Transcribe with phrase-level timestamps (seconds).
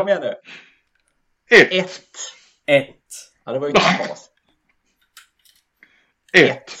[0.00, 0.34] Kom igen nu.
[1.56, 1.72] Ett.
[1.72, 1.98] Ett.
[2.66, 2.96] Ett.
[3.44, 4.30] Ja, det var ju knas.
[6.32, 6.72] Ett.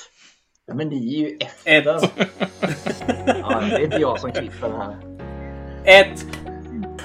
[0.66, 1.96] Ja, men ni är ju efter.
[1.96, 2.12] Ett.
[3.26, 4.96] Ja, det är inte jag som klipper det här.
[5.84, 6.26] Ett.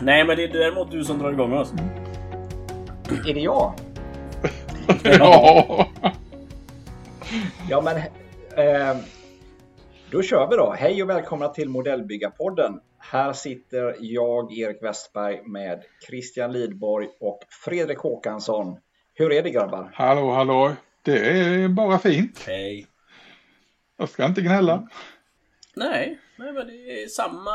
[0.01, 1.73] Nej, men det är däremot du som drar igång oss.
[3.27, 3.73] Är det jag?
[5.03, 5.87] Ja.
[7.69, 7.97] Ja, men
[8.65, 8.97] eh,
[10.11, 10.75] då kör vi då.
[10.79, 12.79] Hej och välkomna till Modellbyggarpodden.
[13.11, 18.77] Här sitter jag, Erik Westberg, med Christian Lidborg och Fredrik Håkansson.
[19.13, 19.91] Hur är det grabbar?
[19.93, 20.75] Hallå, hallå.
[21.01, 22.43] Det är bara fint.
[22.47, 22.87] Hej.
[23.97, 24.87] Jag ska inte gnälla.
[25.75, 27.51] Nej, nej, men det är samma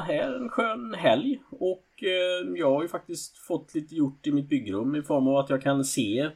[0.00, 0.32] här.
[0.32, 1.38] En skön helg.
[1.50, 5.36] Och eh, jag har ju faktiskt fått lite gjort i mitt byggrum i form av
[5.36, 6.30] att jag kan se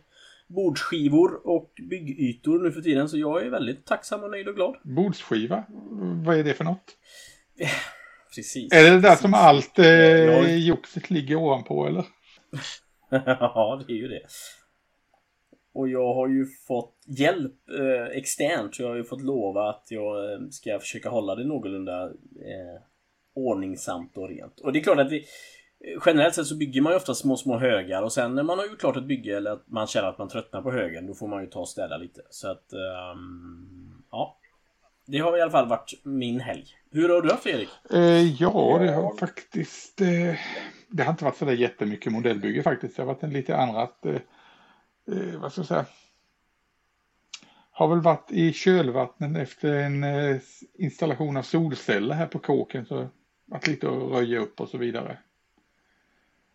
[0.47, 3.09] bordsskivor och byggytor nu för tiden.
[3.09, 4.77] Så jag är väldigt tacksam och nöjd och glad.
[4.83, 5.65] Bordsskiva.
[6.27, 6.97] Vad är det för något?
[8.34, 8.73] Precis.
[8.73, 9.23] Är det det där precis.
[9.23, 12.05] som allt eh, joxet ligger ovanpå eller?
[13.27, 14.27] ja, det är ju det.
[15.73, 18.75] Och jag har ju fått hjälp eh, externt.
[18.75, 22.83] Så jag har ju fått lova att jag eh, ska försöka hålla det någorlunda eh,
[23.34, 24.61] ordningsamt och rent.
[24.61, 25.25] Och det är klart att vi
[26.06, 28.67] Generellt sett så bygger man ju ofta små, små högar och sen när man har
[28.67, 31.28] gjort klart ett bygge eller att man känner att man tröttnar på högen då får
[31.28, 32.20] man ju ta och städa lite.
[32.31, 32.73] Så att...
[32.73, 34.39] ehm, ja.
[35.11, 36.64] Det har i alla fall varit min helg.
[36.92, 37.69] Hur har du haft Erik?
[37.92, 40.00] Eh, ja, det har faktiskt...
[40.00, 40.34] Eh,
[40.89, 42.97] det har inte varit så där jättemycket modellbygge faktiskt.
[42.97, 44.06] Det har varit en lite annat...
[44.06, 45.84] Eh, eh, vad ska jag säga?
[47.70, 50.36] Har väl varit i kölvattnen efter en eh,
[50.78, 52.86] installation av solceller här på kåken.
[52.86, 53.08] Så
[53.47, 55.19] varit lite att röja upp och så vidare.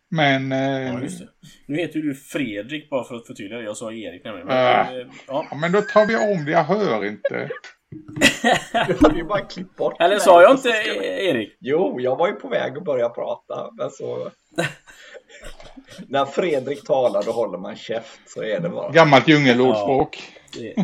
[0.08, 0.52] Men...
[0.52, 1.28] Eh, Ja, just det.
[1.66, 3.64] Nu heter du Fredrik bara för att förtydliga det.
[3.64, 4.46] Jag sa Erik nämligen.
[4.46, 4.90] Men, Ah.
[5.26, 5.46] ja.
[5.50, 6.50] Ja, men då tar vi om det.
[6.50, 7.50] Jag hör inte.
[8.88, 11.56] Du hade ju bara klippt bort Eller det sa jag inte Erik?
[11.60, 14.30] Jo, jag var ju på väg att börja prata, men så...
[16.08, 18.90] När Fredrik talar då håller man käft, så är det bara.
[18.90, 20.32] Gammalt djungelordspråk.
[20.52, 20.74] Det,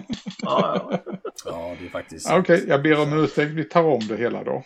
[0.43, 1.01] Ja, ja.
[1.45, 2.29] ja, det är faktiskt...
[2.29, 3.51] Ja, Okej, jag ber om ursäkt.
[3.53, 4.63] Vi tar om det hela då.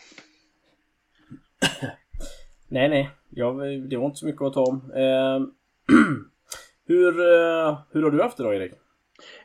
[2.68, 3.10] Nej, nej.
[3.30, 4.92] Jag, det var inte så mycket att ta om.
[4.94, 5.40] Eh,
[6.86, 8.72] hur, eh, hur har du haft det då, Erik?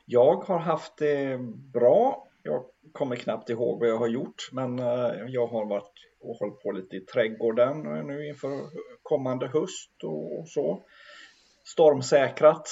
[0.06, 1.38] Jag har haft det
[1.74, 2.28] bra.
[2.44, 6.60] Jag kommer knappt ihåg vad jag har gjort, men eh, jag har varit och hållit
[6.64, 8.50] på lite i trädgården nu inför
[9.04, 10.84] kommande höst och så.
[11.64, 12.68] Stormsäkrat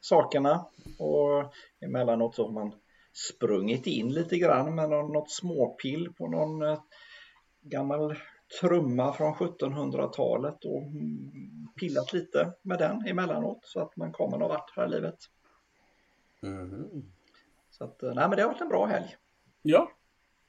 [0.00, 0.66] sakerna
[0.98, 2.72] och emellanåt så har man
[3.12, 6.80] sprungit in lite grann med någon- något småpill på någon eh,
[7.62, 8.14] gammal
[8.60, 11.32] trumma från 1700-talet och mm,
[11.80, 15.18] pillat lite med den emellanåt så att man kommer någon vart här i livet.
[17.70, 19.16] Så att, eh, nej men det har varit en bra helg.
[19.62, 19.90] Ja.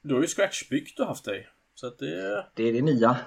[0.02, 1.48] Du har ju scratchbyggt och haft dig.
[1.76, 3.18] Så att det, Det är det nya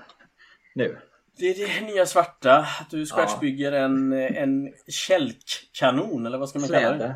[0.75, 0.99] nu.
[1.39, 2.67] det är det nya svarta.
[2.81, 6.97] Att du scratchbygger en, en kälkkanon, eller vad ska man kalla det?
[6.99, 7.15] Släde,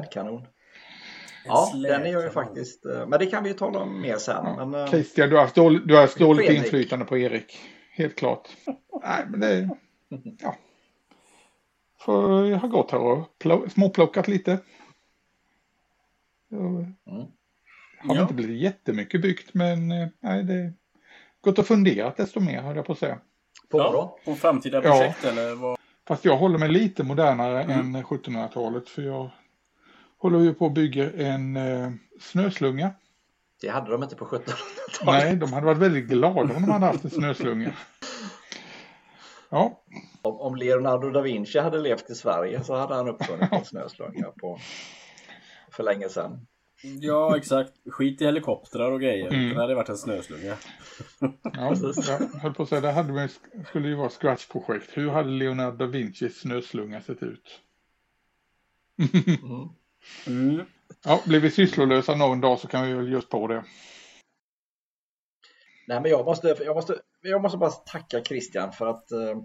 [0.00, 0.40] slädkanon.
[0.42, 0.46] En
[1.46, 2.32] Ja, den är jag ju slädkanon.
[2.46, 4.44] faktiskt, eh, men det kan vi ju tala om mer sen.
[4.70, 7.58] Men, eh, Christian, du har haft dåligt, du har haft dåligt inflytande på Erik.
[7.92, 8.48] Helt klart.
[9.02, 9.68] Nej, men det...
[10.40, 10.56] Ja.
[12.00, 14.58] För jag har gått här och plå- småplockat lite.
[16.52, 16.94] Mm.
[18.08, 18.22] Har Ja.
[18.22, 20.72] inte blivit jättemycket byggt, men eh, nej, det
[21.40, 23.18] gått och funderat desto mer, höll jag på att säga.
[23.68, 24.18] på Ja, då?
[24.24, 24.90] på framtida Ja.
[24.98, 25.78] projekt eller vad?
[26.08, 27.94] Fast jag håller mig lite modernare Mm.
[27.94, 29.30] än 1700-talet, för jag
[30.18, 31.90] håller ju på att bygga en eh,
[32.20, 32.90] snöslunga.
[33.60, 35.06] Det hade de inte på 1700-talet.
[35.06, 37.72] Nej, de hade varit väldigt glada om de hade haft en snöslunga.
[39.52, 39.82] Ja,
[40.22, 44.26] Om, om Leonardo da Vinci hade levt i Sverige så hade han uppfunnit en snöslunga
[44.40, 44.58] på,
[45.72, 46.46] för länge sedan.
[46.82, 47.72] Ja, exakt.
[47.86, 49.26] Skit i helikoptrar och grejer.
[49.32, 49.48] Mm.
[49.54, 50.56] Det hade varit en snöslunga.
[51.42, 51.74] ja
[52.08, 54.90] jag höll på att säga, det hade, vi- skulle ju vara scratch-projekt.
[54.96, 57.60] Hur hade Leonardo da Vincis snöslunga sett ut?
[59.42, 59.68] Mm.
[60.26, 60.64] Mm.
[61.04, 63.64] Ja, blir vi sysslolösa någon dag så kan vi väl just på det.
[65.88, 69.36] Nej, men jag måste, jag, måste, jag måste bara tacka Christian för att eh,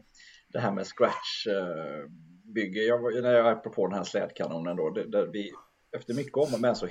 [0.47, 5.07] det här med scratch-bygge, jag, var- när jag är på den här slädkanonen då, det,
[5.11, 5.51] där vi,
[5.95, 6.87] efter mycket om och men så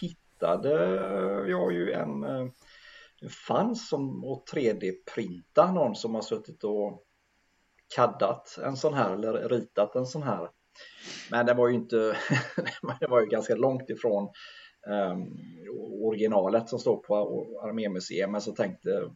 [0.00, 0.70] hittade
[1.48, 2.46] jag ju en, eh,
[3.20, 7.04] det fanns som att 3D-printa någon som har suttit och
[7.94, 10.48] kaddat en sån här eller ritat en sån här.
[11.30, 11.96] Men det var ju inte,
[13.00, 14.28] det var ju ganska långt ifrån
[14.86, 15.38] um,
[16.02, 17.16] originalet som står på
[17.62, 18.30] Armémuseet.
[18.30, 19.10] Men så tänkte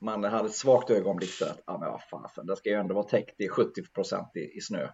[0.00, 2.94] man hade ett svagt ögonblick för att, ah, men vad fasen, det ska ju ändå
[2.94, 3.82] vara täckt i 70
[4.34, 4.88] i, i snö.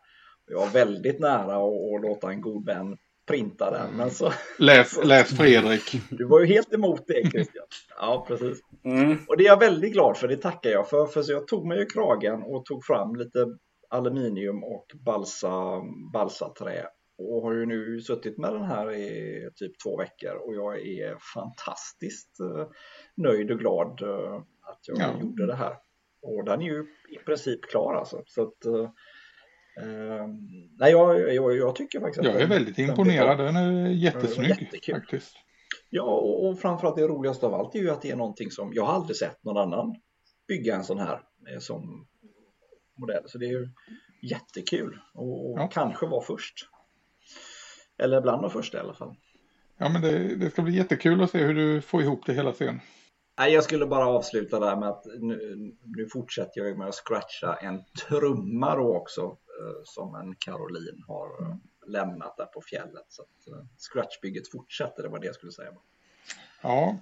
[0.46, 3.96] Jag var väldigt nära att låta en god vän printa den.
[3.96, 6.00] Men så, Läs, läs Fredrik.
[6.10, 7.66] du var ju helt emot det Christian.
[7.98, 8.60] Ja, precis.
[8.84, 9.18] Mm.
[9.28, 11.06] Och det är jag väldigt glad för, det tackar jag för.
[11.06, 13.46] För så jag tog mig i kragen och tog fram lite
[13.90, 15.82] aluminium och balsa,
[16.12, 16.86] balsaträ
[17.18, 21.16] och har ju nu suttit med den här i typ två veckor och jag är
[21.34, 22.66] fantastiskt eh,
[23.16, 25.20] nöjd och glad eh, att jag ja.
[25.20, 25.76] gjorde det här.
[26.22, 28.22] Och den är ju i princip klar alltså.
[28.26, 28.90] Så att, eh,
[30.78, 34.94] nej, jag, jag, jag, tycker faktiskt Jag är väldigt den imponerad, den är jättesnygg jättekul.
[34.94, 35.36] faktiskt.
[35.90, 38.72] Ja, och, och framförallt det roligaste av allt är ju att det är någonting som
[38.74, 39.94] jag har aldrig sett någon annan
[40.48, 41.20] bygga en sån här
[41.58, 42.06] som
[42.96, 43.22] modell.
[43.26, 43.68] Så det är ju
[44.22, 45.68] jättekul och, och ja.
[45.72, 46.68] kanske var först.
[47.98, 49.14] Eller bland de första i alla fall.
[49.78, 52.52] Ja, men det, det, ska bli jättekul att se hur du får ihop det hela
[52.52, 52.80] sen.
[53.38, 57.54] Nej, jag skulle bara avsluta där med att nu, nu fortsätter jag med att scratcha
[57.54, 59.36] en trumma då också eh,
[59.84, 61.58] som en Caroline har mm.
[61.86, 63.04] lämnat där på fjället.
[63.08, 65.72] Så eh, scratchbygget fortsätter, det var det jag skulle säga.
[66.62, 66.98] Ja,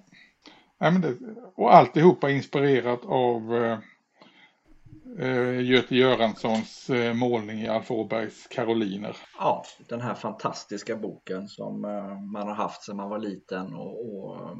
[0.77, 1.17] Nej, men det,
[1.55, 3.79] och alltihopa inspirerat av eh,
[5.19, 9.17] eh, Göte Göranssons eh, målning i Alf Åbergs Karoliner.
[9.39, 14.15] Ja, den här fantastiska boken som eh, man har haft sedan man var liten och,
[14.15, 14.57] och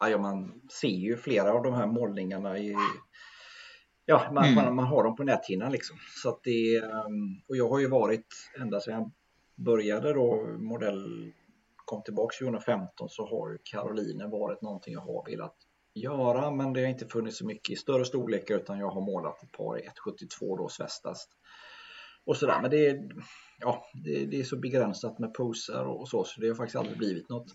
[0.00, 2.76] ja, man ser ju flera av de här målningarna i
[4.10, 4.54] Ja, man, mm.
[4.54, 5.96] man, man, har dem på näthinnan liksom.
[6.22, 8.26] Så att det, ehm, och jag har ju varit
[8.60, 9.10] ända sedan jag
[9.64, 11.32] började då modell
[11.76, 15.56] kom tillbaka 2015 så har ju Karoliner varit någonting jag har velat
[15.94, 19.42] göra men det har inte funnits så mycket i större storlekar utan jag har målat
[19.42, 21.28] ett par i 1,72 då Svestast.
[22.24, 23.08] Och sådär men det är,
[23.58, 26.98] ja, det, det, är så begränsat med poser och så så det har faktiskt aldrig
[26.98, 27.46] blivit något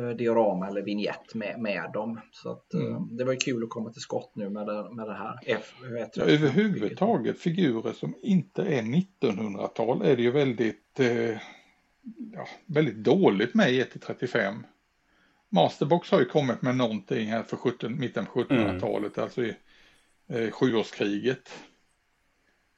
[0.00, 2.20] diorama eller vignett med, med dem.
[2.32, 3.16] Så att, eh, mm.
[3.16, 5.38] det var ju kul att komma till skott nu med det, med det här.
[5.46, 5.74] F,
[6.14, 11.38] ja, överhuvudtaget figurer som inte är 1900-tal är det ju väldigt, eh,
[12.32, 14.64] ja, väldigt dåligt med i 1-35.
[15.48, 19.24] Masterbox har ju kommit med någonting här för 17, mitten på 1700-talet, mm.
[19.24, 19.56] alltså i
[20.28, 21.50] eh, sjuårskriget.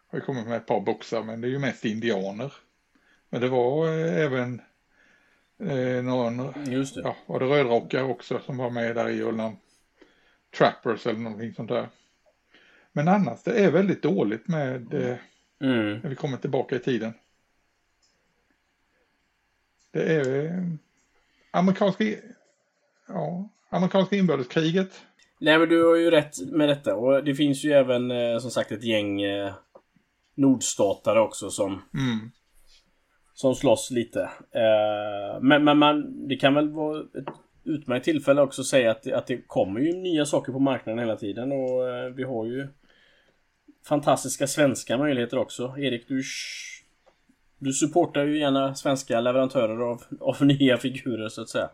[0.09, 2.53] Har ju kommit med ett par boxar, men det är ju mest indianer.
[3.31, 4.61] Men det var eh, även
[5.59, 7.01] eh, någon, Just det.
[7.01, 9.57] ja, var det rödrockar också som var med där i och någon
[10.59, 11.89] trappers eller någonting sånt där.
[12.93, 15.17] Men annars det är väldigt dåligt med eh,
[15.61, 15.99] mm.
[15.99, 17.13] när vi kommer tillbaka i tiden.
[19.91, 20.63] Det är eh,
[21.51, 22.05] amerikanska
[23.09, 25.03] ja, amerikanska inbördeskriget.
[25.39, 28.51] Nej men du har ju rätt med detta och det finns ju även eh, som
[28.51, 29.55] sagt ett gäng eh,
[30.35, 32.31] nordstatare också som mm.
[33.37, 34.21] Som slåss lite.
[34.51, 37.35] Eh, men, men man, det kan väl vara ett
[37.65, 41.17] utmärkt tillfälle också att säga att, att det kommer ju nya saker på marknaden hela
[41.17, 42.69] tiden och eh, vi har ju
[43.87, 45.75] fantastiska svenska möjligheter också.
[45.79, 46.23] Erik, du
[47.59, 51.71] du supportar ju gärna svenska leverantörer av, av nya figurer så att säga.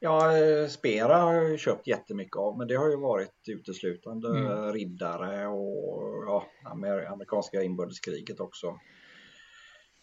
[0.00, 4.72] Ja, eh, Spera har jag köpt jättemycket av men det har ju varit uteslutande mm.
[4.72, 6.46] riddare och ja,
[7.10, 8.78] amerikanska inbördeskriget också.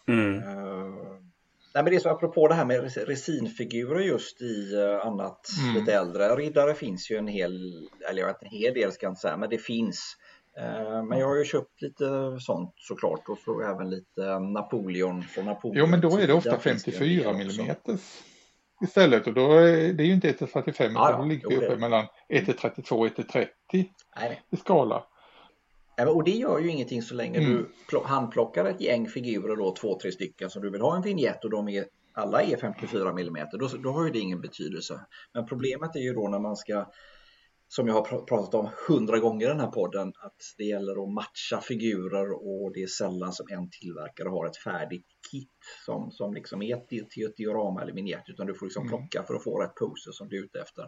[0.07, 0.35] Mm.
[0.35, 0.43] Uh,
[1.73, 5.75] nej, men det är så apropå det här med resinfigurer just i uh, annat mm.
[5.75, 6.35] lite äldre.
[6.35, 9.37] Riddare finns ju en hel, eller jag vet en hel del ska jag inte säga,
[9.37, 10.17] men det finns.
[10.59, 15.45] Uh, men jag har ju köpt lite sånt såklart och så även lite Napoleon från
[15.45, 15.77] Napoleon.
[15.77, 18.23] Jo men då är det ofta 54 millimeters
[18.83, 21.55] istället och då är det ju inte 1 till 35 utan ja, då ligger det
[21.55, 23.49] uppe mellan 1 till 32 och 1 till 30
[24.15, 24.41] Nej.
[24.51, 25.03] i skala.
[25.97, 27.65] Och det gör ju ingenting så länge mm.
[27.89, 31.43] du handplockar ett gäng figurer då, två, tre stycken som du vill ha en vignett
[31.43, 34.99] och de är alla är 54 mm, då, då har ju det ingen betydelse.
[35.33, 36.85] Men problemet är ju då när man ska
[37.75, 41.13] som jag har pratat om hundra gånger i den här podden, att det gäller att
[41.13, 45.49] matcha figurer och det är sällan som en tillverkare har ett färdigt kit
[45.85, 48.89] som, som liksom är till ett diorama eller vignett, utan du får liksom mm.
[48.89, 50.83] plocka för att få rätt poser som du är ute efter.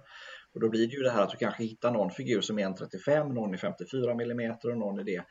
[0.55, 2.63] Och då blir det ju det här att du kanske hittar någon figur som är
[2.63, 5.23] 1,35, någon är 54 mm och någon är det.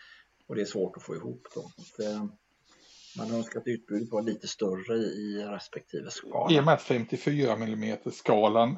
[0.47, 1.61] Och det är svårt att få ihop då.
[2.05, 2.25] Eh,
[3.19, 6.55] man önskar att utbudet var lite större i respektive skala.
[6.55, 8.77] I och med att 54 mm skalan,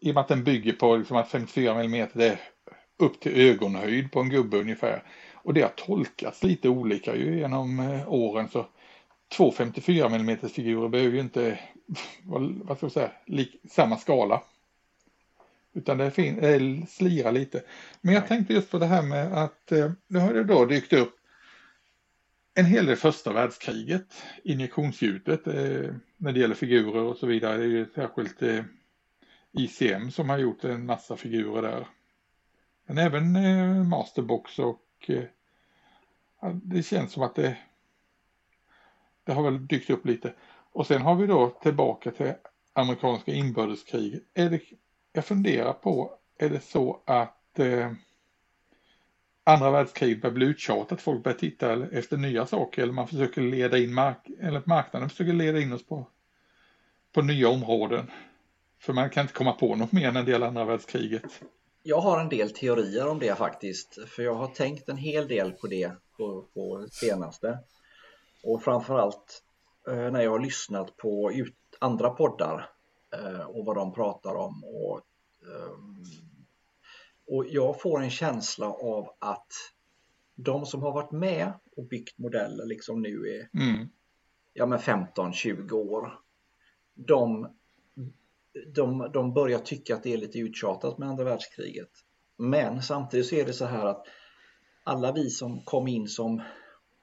[0.00, 2.40] i och med att den bygger på liksom att 54 mm är
[2.98, 5.02] upp till ögonhöjd på en gubbe ungefär.
[5.34, 8.66] Och det har tolkats lite olika ju genom eh, åren så
[9.36, 11.58] två 54 mm figurer behöver ju inte,
[12.64, 14.42] vad ska jag säga, lik, samma skala.
[15.72, 17.62] Utan det fin, slirar lite.
[18.00, 20.92] Men jag tänkte just på det här med att eh, nu har det då dykt
[20.92, 21.16] upp
[22.54, 27.56] en hel del första världskriget, injektionsljudet eh, när det gäller figurer och så vidare.
[27.56, 28.64] Det är ju särskilt eh,
[29.52, 31.86] ICM som har gjort en massa figurer där.
[32.86, 35.24] Men även eh, Masterbox och eh,
[36.52, 37.56] det känns som att det,
[39.24, 40.34] det har väl dykt upp lite.
[40.72, 42.32] Och sen har vi då tillbaka till
[42.72, 44.22] amerikanska inbördeskriget.
[44.34, 44.60] Är det,
[45.12, 47.92] jag funderar på, är det så att eh,
[49.44, 53.78] andra världskriget börjar bli uttjatat, folk börjar titta efter nya saker eller man försöker leda
[53.78, 56.06] in mark eller marknaden försöker leda in oss på,
[57.12, 58.10] på nya områden.
[58.78, 61.40] För man kan inte komma på något mer än en del andra världskriget.
[61.82, 65.52] Jag har en del teorier om det faktiskt, för jag har tänkt en hel del
[65.52, 67.58] på det på, på senaste.
[68.42, 69.42] Och framförallt
[69.88, 72.70] eh, när jag har lyssnat på ut, andra poddar
[73.46, 74.64] och vad de pratar om.
[74.64, 75.00] Och,
[75.42, 75.78] eh,
[77.26, 79.52] och jag får en känsla av att
[80.34, 83.88] de som har varit med och byggt modeller liksom nu är mm.
[84.52, 86.12] ja, 15-20 år.
[86.94, 87.48] De
[88.66, 91.90] de, de börjar tycka att det är lite uttjatat med andra världskriget.
[92.36, 94.06] Men samtidigt så är det så här att
[94.84, 96.42] alla vi som kom in som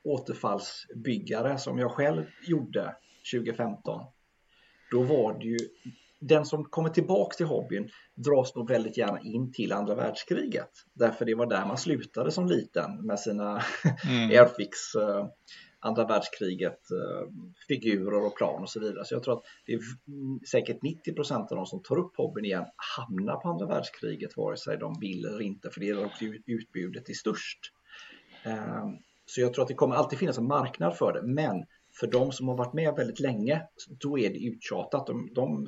[0.04, 2.96] återfallsbyggare som jag själv gjorde
[3.34, 4.06] 2015.
[4.92, 5.58] Då var det ju
[6.20, 10.70] den som kommer tillbaks till hobbyn dras nog väldigt gärna in till andra världskriget.
[10.94, 13.62] Därför det var där man slutade som liten med sina
[14.08, 14.30] mm.
[14.30, 15.28] airfix eh,
[15.80, 17.30] andra världskriget, eh,
[17.68, 19.06] figurer och plan och så vidare.
[19.06, 19.80] Så jag tror att det är
[20.48, 22.66] säkert 90 procent av de som tar upp hobbyn igen
[22.98, 27.10] hamnar på andra världskriget vare sig de vill eller inte för det är också utbudet
[27.10, 27.60] är störst.
[28.44, 31.66] Ehm, så jag tror att det kommer alltid finnas en marknad för det men
[32.00, 35.08] för de som har varit med väldigt länge då är det uttjatat.
[35.08, 35.68] De, de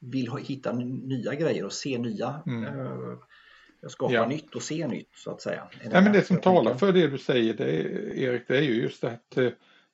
[0.00, 2.64] vill hitta nya grejer och se nya mm.
[2.64, 3.18] Eh,
[3.88, 4.28] skapa ja.
[4.28, 5.68] nytt och se nytt så att säga.
[5.92, 7.70] Ja, men det som talar för det du säger det,
[8.18, 9.48] Erik, det är ju just att eh,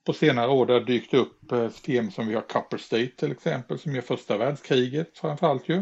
[0.05, 3.33] på senare år det har dykt upp eh, system som vi har Copper State till
[3.33, 5.77] exempel som är första världskriget framförallt ju.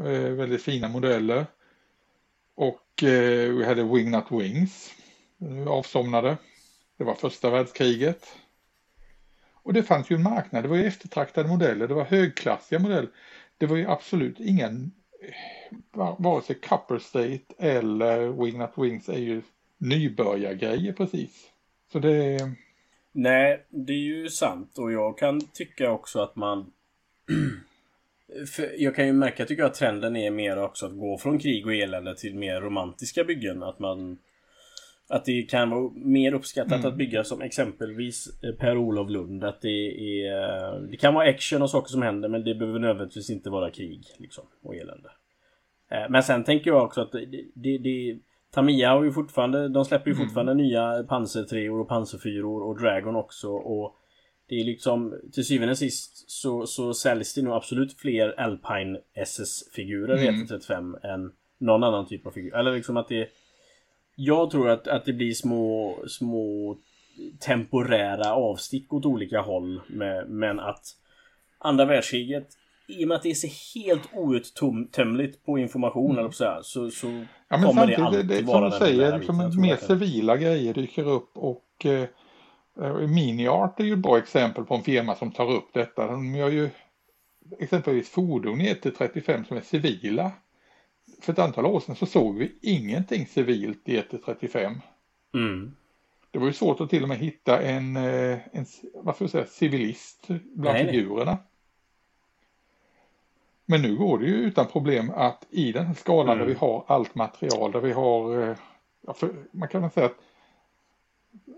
[0.00, 1.46] Eh, väldigt fina modeller.
[2.54, 4.90] Och eh, vi hade Wing Not Wings
[5.68, 6.36] avsomnade.
[6.96, 8.36] Det var första världskriget.
[9.62, 13.08] Och det fanns ju en marknad, det var ju eftertraktade modeller, det var högklassiga modeller.
[13.58, 14.92] Det var ju absolut ingen
[15.22, 19.42] eh, vare sig Copper State eller Wingnut Wings är ju
[19.78, 21.50] nybörjargrejer precis.
[21.92, 22.38] Så det.
[23.12, 26.72] Nej, det är ju sant och jag kan tycka också att man
[28.78, 31.66] jag kan ju märka, tycker jag, att trenden är mer också att gå från krig
[31.66, 33.62] och elände till mer romantiska byggen.
[33.62, 34.18] Att man
[35.12, 36.86] att det kan vara mer uppskattat mm.
[36.86, 39.44] att bygga som exempelvis eh, Per-Olof Lund.
[39.44, 39.68] Att det
[40.24, 40.80] är...
[40.90, 44.04] Det kan vara action och saker som händer men det behöver nödvändigtvis inte vara krig
[44.18, 45.10] liksom, och elände.
[45.90, 48.18] Eh, men sen tänker jag också att det, det, det
[48.54, 50.26] Tamiya har ju fortfarande, de släpper ju mm.
[50.26, 50.64] fortfarande mm.
[50.64, 53.96] nya pansartreor och pansarfyror och Dragon också och
[54.48, 58.98] Det är liksom till syvende och sist så, så säljs det nog absolut fler Alpine
[59.14, 60.24] SS-figurer mm.
[60.24, 62.54] i 135 än någon annan typ av figur.
[62.54, 63.28] Eller liksom att det
[64.14, 66.76] jag tror att, att det blir små, små
[67.40, 69.80] temporära avstick åt olika håll.
[69.86, 70.84] Med, men att
[71.58, 72.48] andra världskriget
[72.86, 76.18] i och med att det är så helt outtömligt på information mm.
[76.18, 79.18] eller så, här, så, så ja, kommer det alltid det, det, vara som du säger,
[79.18, 82.08] liksom mer civila grejer dyker upp och eh,
[83.08, 86.06] Miniart är ju ett bra exempel på en firma som tar upp detta.
[86.06, 86.70] De gör ju
[87.58, 90.30] exempelvis fordon i 1-35 som är civila
[91.22, 94.80] för ett antal år sedan så såg vi ingenting civilt i 1-35.
[95.34, 95.76] Mm.
[96.30, 98.66] Det var ju svårt att till och med hitta en, eh, en
[99.04, 101.30] jag säga, civilist bland nej, figurerna.
[101.30, 101.40] Nej.
[103.66, 106.38] Men nu går det ju utan problem att i den här skalan mm.
[106.38, 108.56] där vi har allt material, där vi har, eh,
[109.06, 109.14] ja,
[109.50, 110.18] man kan väl säga att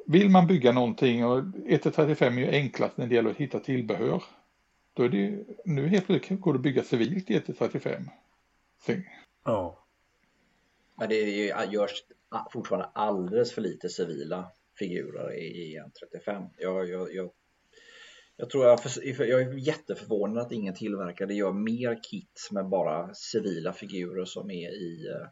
[0.06, 4.23] vill man bygga någonting och 1-35 är ju enklast när det gäller att hitta tillbehör.
[4.94, 8.09] Då är det ju, nu helt plötsligt går det att bygga civilt i 1-35.
[9.44, 9.86] Ja.
[10.94, 11.22] Men det
[11.72, 12.04] görs
[12.52, 16.48] fortfarande alldeles för lite civila figurer i EN35.
[16.58, 17.30] Jag, jag, jag,
[18.36, 18.80] jag tror jag,
[19.18, 24.70] jag är jätteförvånad att ingen tillverkare gör mer kit med bara civila figurer som är
[24.70, 25.28] i uh,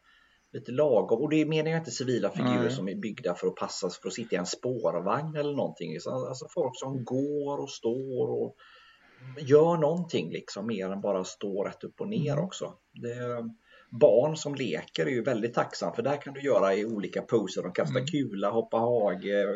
[0.52, 1.22] lite lagom.
[1.22, 2.70] Och det menar jag inte civila figurer mm.
[2.70, 5.96] som är byggda för att passa för att sitta i en spårvagn eller någonting.
[6.06, 8.56] Alltså folk som går och står och
[9.40, 12.44] gör någonting liksom mer än bara stå rätt upp och ner mm.
[12.44, 12.74] också.
[12.92, 13.48] Det,
[13.92, 17.62] barn som leker är ju väldigt tacksam för där kan du göra i olika poser.
[17.62, 18.06] De kastar mm.
[18.06, 19.46] kula, hoppa hage,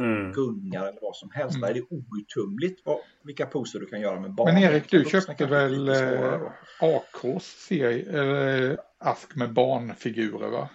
[0.00, 0.32] mm.
[0.32, 1.56] gungar eller vad som helst.
[1.56, 1.60] Mm.
[1.60, 4.54] Där är det outtömligt vad, vilka poser du kan göra med barn.
[4.54, 6.40] Men Erik, du köpte väl eh,
[6.80, 10.68] AKs serie, eller ask med barnfigurer va?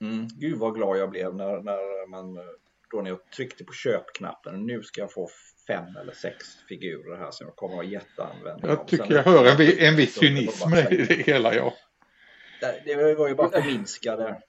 [0.00, 0.28] Mm.
[0.28, 2.38] Gud vad glad jag blev när, när man
[2.90, 4.66] då när jag tryckte på köpknappen.
[4.66, 5.28] Nu ska jag få
[5.66, 9.46] fem eller sex figurer här som jag kommer att ha jätteanvändning Jag tycker jag hör
[9.46, 11.74] en, en viss cynism i det hela, ja.
[12.84, 14.42] Det var ju bara förminskade.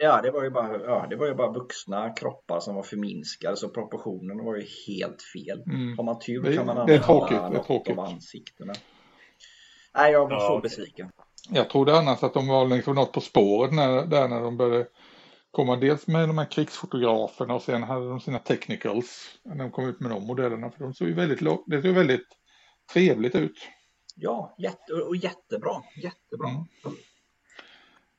[0.00, 3.56] Ja, det var ju bara, ja, det var ju bara vuxna kroppar som var förminskade
[3.56, 5.62] så proportionen var ju helt fel.
[5.66, 5.96] Mm.
[5.96, 7.98] Har man tur kan man använda det är tråkigt, det är tråkigt.
[7.98, 8.72] av ansiktena.
[9.94, 11.10] Nej, jag var ja, så besviken.
[11.50, 14.86] jag trodde annars att de var liksom något på spåret när, där när de började
[15.50, 19.88] komma dels med de här krigsfotograferna och sen hade de sina technicals när de kom
[19.88, 20.70] ut med de modellerna.
[20.70, 22.26] För de såg ju väldigt, det såg väldigt
[22.92, 23.68] trevligt ut.
[24.14, 25.82] Ja, jätte, och jättebra.
[25.96, 26.48] Jättebra.
[26.48, 26.64] Mm.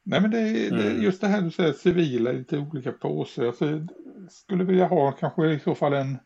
[0.04, 1.02] Nej men det, mm.
[1.02, 3.46] just det här du säger civila, lite olika påsar.
[3.46, 3.88] Alltså,
[4.30, 6.18] skulle vilja ha kanske i så fall en,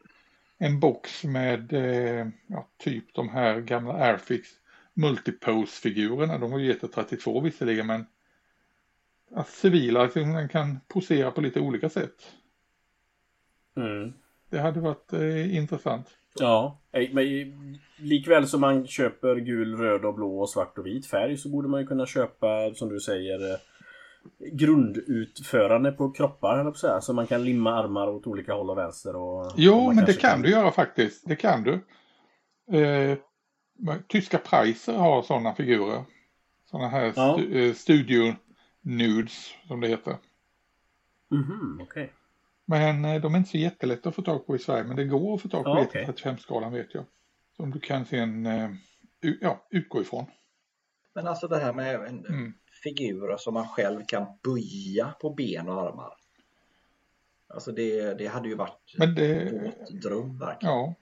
[0.57, 0.79] en
[1.23, 4.49] med eh, ja, typ de här gamla Airfix
[4.93, 6.37] multipose-figurerna.
[6.37, 8.05] De var ju GT32 visserligen men
[9.35, 12.33] att civila man kan posera på lite olika sätt.
[13.77, 14.13] Mm.
[14.49, 16.07] Det hade varit eh, intressant.
[16.39, 17.25] Ja, men
[17.97, 21.67] likväl som man köper gul, röd och blå och svart och vit färg så borde
[21.67, 23.57] man ju kunna köpa, som du säger, eh,
[24.51, 29.15] grundutförande på kroppar, eller så, så man kan limma armar åt olika håll och vänster.
[29.15, 31.27] Och, jo, och men det kan, kan du göra faktiskt.
[31.27, 31.73] Det kan du.
[32.77, 33.17] Eh,
[34.07, 36.03] tyska Pricer har sådana figurer.
[36.65, 37.33] Sådana här ja.
[37.33, 38.33] stu eh, studio
[38.83, 40.17] nudes som det heter.
[41.31, 42.03] Mhm, okej.
[42.03, 42.09] Okay.
[42.65, 45.05] Men eh, de är inte så jättelätta att få tag på i Sverige, men det
[45.05, 46.05] går att få tag på ja, okay.
[46.05, 47.05] 35-skalan vet jag.
[47.55, 48.69] Som du kan sen eh,
[49.41, 50.25] ja, utgå ifrån.
[51.15, 52.53] Men alltså det här med en mm.
[52.83, 56.13] figurer som man själv kan böja på ben och armar.
[57.47, 59.49] Alltså det, det hade ju varit men det...
[60.01, 60.75] dröm verkligen.
[60.75, 60.95] Ja.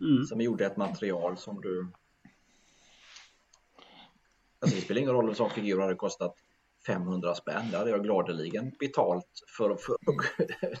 [0.00, 0.24] Mm.
[0.24, 1.88] Som gjorde ett material som du
[4.60, 6.34] Alltså det spelar ingen roll om en sån figur hade kostat
[6.86, 7.70] 500 spänn.
[7.70, 9.76] Det hade jag gladeligen betalt för.
[9.76, 9.96] för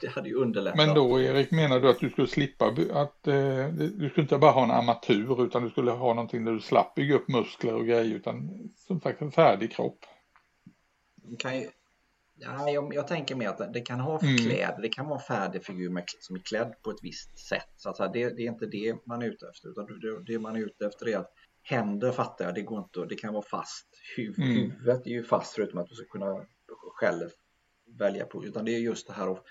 [0.00, 0.76] det hade ju underlättat.
[0.76, 4.50] Men då Erik menar du att du skulle slippa att eh, du skulle inte bara
[4.50, 7.86] ha en amatur utan du skulle ha någonting där du slapp bygga upp muskler och
[7.86, 9.98] grejer utan som sagt en färdig kropp.
[11.38, 11.68] Kan ju,
[12.34, 14.36] ja, jag, jag tänker mer att det kan ha mm.
[14.36, 17.68] kläder, det kan vara en färdig figur med, som är klädd på ett visst sätt.
[17.76, 20.56] Så att det, det är inte det man är ute efter utan det, det man
[20.56, 21.32] är ute efter är att
[21.62, 23.86] Händer fattar jag, det går inte det kan vara fast.
[24.16, 24.70] Huv mm.
[24.70, 26.46] Huvudet är ju fast förutom att du ska kunna
[27.00, 27.30] själv
[27.98, 29.44] välja på, utan det är just det här att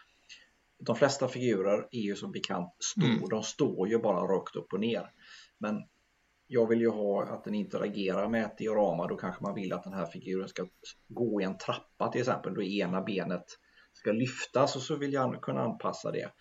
[0.79, 3.29] de flesta figurer är ju som bekant stå, mm.
[3.29, 5.11] de står ju bara rakt upp och ner.
[5.57, 5.83] Men
[6.47, 9.83] jag vill ju ha att den interagerar med ett diorama, då kanske man vill att
[9.83, 10.67] den här figuren ska
[11.07, 13.45] gå i en trappa till exempel, då ena benet
[13.93, 16.31] ska lyftas och så vill jag kunna anpassa det.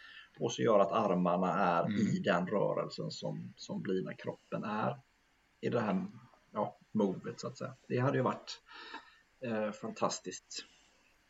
[0.40, 2.00] Och så göra att armarna är mm.
[2.00, 4.96] i den rörelsen som, som blir när kroppen är
[5.60, 6.06] i det här
[6.52, 7.74] ja, movet så att säga.
[7.88, 8.60] Det hade ju varit
[9.44, 10.64] eh, fantastiskt.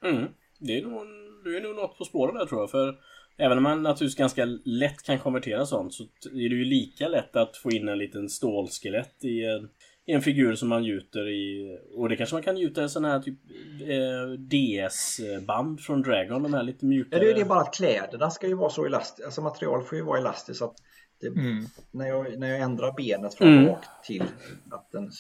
[0.05, 0.29] Mm.
[0.61, 1.03] Det är nog,
[1.45, 2.71] du är nog något på spåren där tror jag.
[2.71, 2.99] För
[3.37, 7.37] även om man naturligtvis ganska lätt kan konvertera sånt så är det ju lika lätt
[7.37, 9.69] att få in en liten stålskelett i en,
[10.07, 11.79] i en figur som man gjuter i.
[11.95, 13.39] Och det kanske man kan gjuta i sådana här typ
[13.83, 16.43] eh, DS-band från Dragon.
[16.43, 17.21] De här lite mjukare.
[17.21, 19.27] Ja, det är det bara att kläderna ska ju vara så elastiska.
[19.27, 20.77] Alltså material får ju vara elastiskt så att
[21.21, 21.67] det, mm.
[21.91, 23.67] när, jag, när jag ändrar benet från mm.
[23.67, 24.25] rakt till
[24.71, 25.11] att den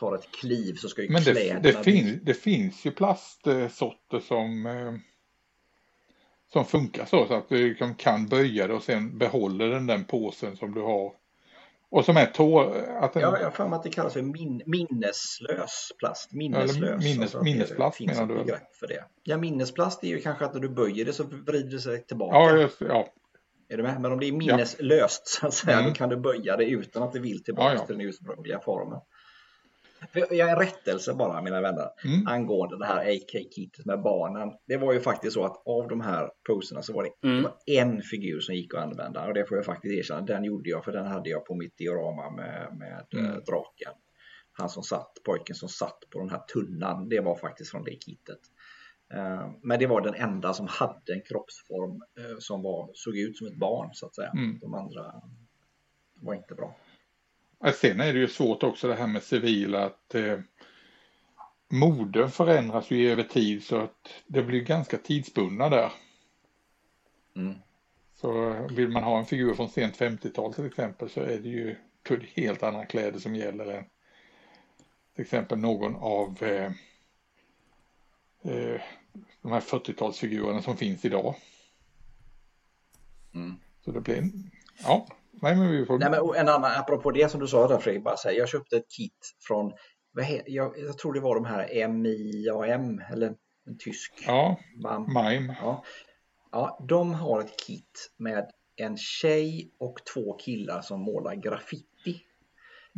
[0.00, 1.60] tar ett kliv så ska ju Men kläderna...
[1.60, 4.94] Det, det, fin, det finns ju plastsorter som, eh,
[6.52, 10.56] som funkar så, så att du kan böja det och sen behåller den den påsen
[10.56, 11.12] som du har.
[11.90, 12.60] Och som är tå...
[13.00, 13.22] Att den...
[13.22, 16.32] Ja, jag har för mig att det kallas för min, minneslös plast.
[16.32, 17.04] Minneslös.
[17.04, 18.56] minnes, alltså minnesplast menar du?
[18.80, 19.04] För det.
[19.22, 22.36] Ja, minnesplast är ju kanske att när du böjer det så vrider det sig tillbaka.
[22.36, 23.08] Ja, just, ja
[23.68, 24.00] är du med?
[24.00, 25.40] Men om det är minneslöst ja.
[25.40, 25.88] så att säga, mm.
[25.88, 27.86] då kan du böja det utan att det vill tillbaka ja, ja.
[27.86, 29.00] till den ursprungliga formen.
[30.12, 32.26] Jag är en rättelse bara mina vänner mm.
[32.26, 34.52] angående det här AK-kittet med barnen.
[34.66, 37.50] Det var ju faktiskt så att av de här poserna så var det, mm.
[37.66, 40.20] en figur som gick att använda och det får jag faktiskt erkänna.
[40.20, 43.26] Den gjorde jag för den hade jag på mitt diorama med, med mm.
[43.26, 43.92] äh, draken.
[44.52, 48.04] Han som satt, pojken som satt på den här tunnan, det var faktiskt från det
[48.04, 48.40] kittet.
[49.14, 53.38] Eh, men det var den enda som hade en kroppsform eh, som var, såg ut
[53.38, 54.30] som ett barn så att säga.
[54.30, 54.58] Mm.
[54.58, 55.22] De andra
[56.14, 56.76] var inte bra.
[57.74, 60.38] Sen är det ju svårt också det här med civila att eh,
[61.68, 65.92] moden förändras ju över tid så att det blir ganska tidsbundna där.
[67.36, 67.54] Mm.
[68.14, 71.76] Så vill man ha en figur från sent 50-tal till exempel så är det ju
[72.34, 73.84] helt andra kläder som gäller än
[75.14, 76.72] till exempel någon av eh,
[78.42, 78.80] eh,
[79.42, 81.34] de här 40-talsfigurerna som finns idag.
[83.34, 83.54] Mm.
[83.84, 84.30] Så det blir,
[84.82, 85.98] ja, nej men vi får...
[85.98, 88.76] Nej men en annan, apropå det som du sa där Fredrik, bara säga, jag köpte
[88.76, 89.72] ett kit från,
[90.46, 93.34] jag, jag tror det var de här MIAM, eller
[93.66, 94.12] en tysk.
[94.26, 94.60] Ja,
[95.06, 95.56] MIME.
[95.60, 95.84] Ja.
[96.52, 102.22] ja, de har ett kit med en tjej och två killar som målar graffiti.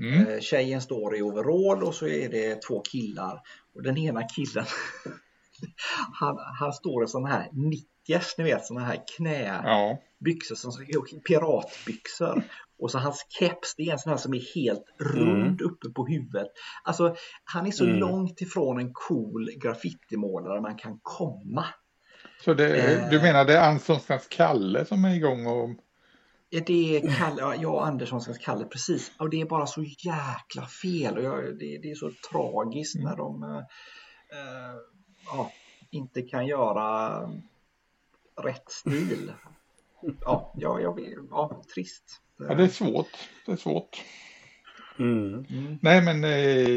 [0.03, 0.27] Mm.
[0.27, 3.41] Eh, tjejen står i overall och så är det två killar
[3.75, 4.67] och den ena killen
[6.21, 10.73] han, han står i sådana här nickers, ni vet sådana här knäbyxor, som
[11.29, 12.43] piratbyxor.
[12.79, 15.65] Och så hans keps, det är en sån här som är helt rund mm.
[15.65, 16.49] uppe på huvudet.
[16.85, 17.99] Alltså, han är så mm.
[17.99, 21.65] långt ifrån en cool graffitimålare man kan komma.
[22.45, 25.71] Så det, eh, du menar det är Anssonskans Kalle som är igång och
[26.51, 29.13] det är Kalle, ja, Anderssons Kalle, precis.
[29.19, 31.19] Och det är bara så jäkla fel.
[31.19, 33.63] Och jag, det, det, är så tragiskt när de äh,
[35.27, 35.53] ja,
[35.91, 37.21] inte kan göra
[38.37, 39.33] rätt stil.
[40.21, 42.21] Ja, ja, jag, ja trist.
[42.37, 43.29] Ja, det är svårt.
[43.47, 44.05] Det är svårt.
[44.99, 45.47] Mm.
[45.51, 45.79] Mm.
[45.83, 46.69] Nej, men eh,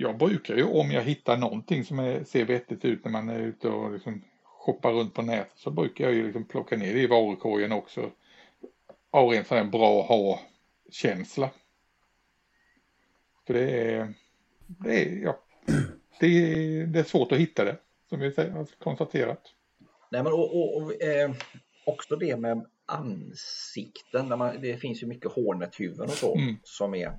[0.00, 3.38] jag brukar ju om jag hittar någonting som är, ser vettigt ut när man är
[3.38, 7.00] ute och liksom shoppar runt på nätet så brukar jag ju liksom plocka ner det
[7.00, 8.10] i varukorgen också
[9.10, 11.50] av en sån här bra ha-känsla.
[13.46, 14.14] För det är,
[14.66, 15.41] det är, ja,
[16.26, 19.42] det är, det är svårt att hitta det, som vi har konstaterat.
[20.10, 21.34] Nej, men och, och, och eh,
[21.86, 24.28] också det med ansikten.
[24.28, 26.56] Där man, det finns ju mycket hornethuvuden och så mm.
[26.62, 27.18] som är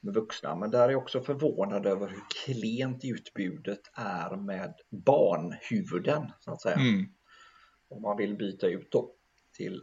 [0.00, 0.56] med vuxna.
[0.56, 6.62] Men där är jag också förvånad över hur klent utbudet är med barnhuvuden så att
[6.62, 6.76] säga.
[6.76, 7.06] Mm.
[7.88, 9.14] Om man vill byta ut då
[9.52, 9.82] till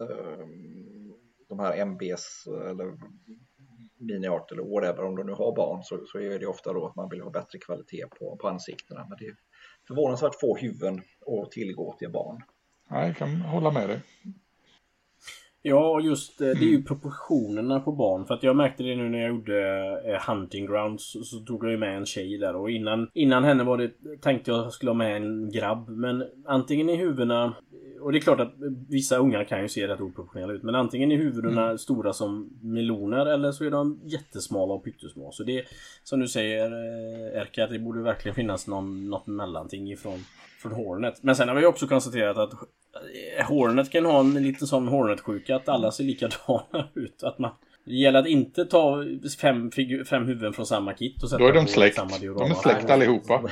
[0.00, 1.12] Ehm,
[1.48, 2.98] de här MBs eller
[4.02, 6.96] miniart eller whatever, om du nu har barn så, så är det ofta då att
[6.96, 9.06] man vill ha bättre kvalitet på, på ansiktena.
[9.08, 9.36] Men det är
[9.86, 12.42] förvånansvärt få huvuden att tillgå till barn.
[12.90, 14.00] Nej, jag kan hålla med dig.
[15.62, 18.26] Ja, och just eh, det är ju proportionerna på barn.
[18.26, 21.16] För att jag märkte det nu när jag gjorde eh, Hunting Grounds.
[21.30, 24.50] Så, tog jag ju med en tjej där och innan, innan henne var det tänkte
[24.50, 25.88] jag att jag skulle ha med en grabb.
[25.88, 27.54] Men antingen i huvudena
[28.02, 28.52] och det är klart att
[28.88, 30.62] vissa ungar kan ju se rätt oproportionerliga ut.
[30.62, 31.78] Men antingen är huvudena mm.
[31.78, 35.32] stora som meloner eller så är de jättesmala och pyttesmå.
[35.32, 35.64] Så det
[36.04, 40.24] som du säger eh, Erka, det borde verkligen finnas någon, något mellanting ifrån
[40.62, 41.22] från Hornet.
[41.22, 42.52] Men sen har vi också konstaterat att
[43.48, 47.22] Hornet kan ha en liten sån Hornet-sjuka att alla ser likadana ut.
[47.22, 47.50] Att man,
[47.84, 49.04] det gäller att inte ta
[49.40, 49.70] fem,
[50.10, 51.96] fem huvuden från samma kit och sätta Då är de släkt.
[51.96, 52.02] De
[52.50, 53.42] är släkt allihopa.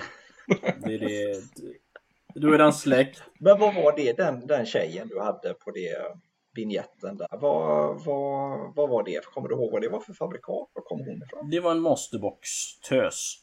[0.84, 1.42] Det är det.
[2.34, 3.22] Då är den släkt.
[3.38, 5.96] Men vad var det den, den tjejen du hade på det
[6.54, 7.28] vignetten där?
[7.30, 9.24] Vad, vad, vad var det?
[9.24, 10.70] Kommer du ihåg vad det var för fabrikat?
[10.72, 11.50] Var kom hon ifrån?
[11.50, 12.48] Det var en masterbox
[12.88, 13.36] tös.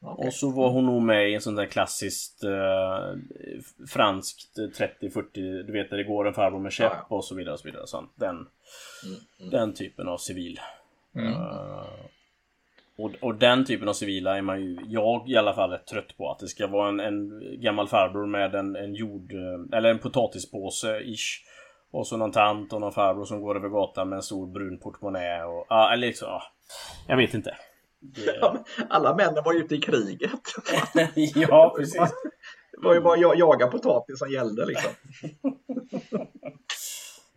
[0.00, 0.26] Okay.
[0.26, 3.14] Och så var hon nog med i en sån där klassiskt eh,
[3.88, 5.22] franskt 30-40,
[5.62, 7.16] du vet där det går en farbror med käpp ja, ja.
[7.16, 7.52] och så vidare.
[7.52, 7.86] Och så vidare.
[7.86, 8.12] Sånt.
[8.14, 8.46] Den, mm,
[9.40, 9.50] mm.
[9.50, 10.60] den typen av civil.
[11.14, 11.32] Mm.
[11.32, 11.84] Uh,
[12.98, 16.16] och, och, den typen av civila är man ju, jag i alla fall, rätt trött
[16.16, 16.30] på.
[16.30, 19.32] Att det ska vara en, en gammal farbror med en, en jord...
[19.72, 21.42] Eller en potatispåse-ish.
[21.90, 24.78] Och så någon tant och någon farbror som går över gatan med en stor brun
[24.78, 25.66] portmonnä och...
[25.68, 26.28] Ja, eller liksom...
[26.28, 26.42] Ja,
[27.08, 27.56] jag vet inte.
[28.88, 30.30] Alla männen var ute i kriget.
[31.34, 32.12] ja, precis.
[32.72, 34.92] Det var ju bara att jaga potatis som gällde liksom.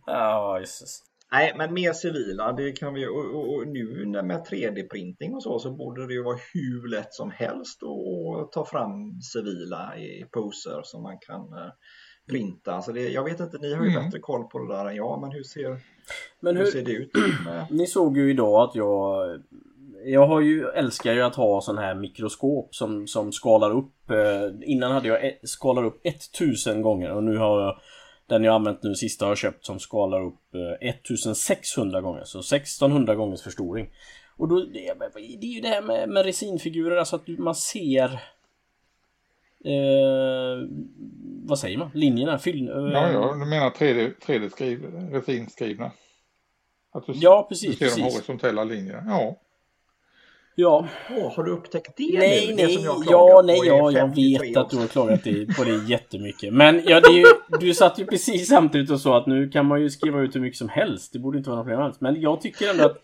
[0.06, 1.02] Ja, jösses.
[1.32, 5.58] Nej, men mer civila, det kan vi och, och, och nu med 3D-printing och så
[5.58, 10.80] så borde det ju vara hur lätt som helst att ta fram civila i poser
[10.84, 11.72] som man kan eh,
[12.28, 12.74] printa.
[12.74, 14.04] Alltså det, jag vet inte, ni har ju mm.
[14.04, 15.78] bättre koll på det där än jag, men hur ser,
[16.40, 17.10] men hur, hur ser det ut?
[17.70, 19.42] Ni såg ju idag att jag
[20.04, 24.10] jag har ju, älskar ju att ha sån här mikroskop som, som skalar upp.
[24.10, 27.80] Eh, innan hade jag ett, skalar upp 1000 gånger och nu har jag
[28.26, 32.24] den jag använt nu sista har jag köpt som skalar upp 1600 eh, gånger.
[32.24, 33.90] Så 1600 gångers förstoring.
[34.36, 34.94] Och då, det,
[35.40, 38.04] det är ju det här med, med resinfigurer, alltså att man ser
[39.64, 40.68] eh,
[41.44, 41.90] Vad säger man?
[41.94, 42.38] Linjerna?
[42.38, 45.92] Fyll, eh, ja, ja, du menar 3D, 3D resinskrivna?
[46.92, 47.96] Att du, ja, precis, du ser precis.
[47.96, 49.04] de horisontella linjerna?
[49.06, 49.36] Ja.
[50.54, 50.88] Ja.
[51.10, 52.54] Oh, har du upptäckt det nej, nu?
[52.54, 55.22] Nej, det som jag ja, nej, ja, jag vet att du har klagat
[55.56, 56.54] på det jättemycket.
[56.54, 57.24] Men ja, ju,
[57.60, 60.40] du satt ju precis samtidigt och sa att nu kan man ju skriva ut hur
[60.40, 61.12] mycket som helst.
[61.12, 62.00] Det borde inte vara något problem alls.
[62.00, 63.02] Men jag tycker ändå att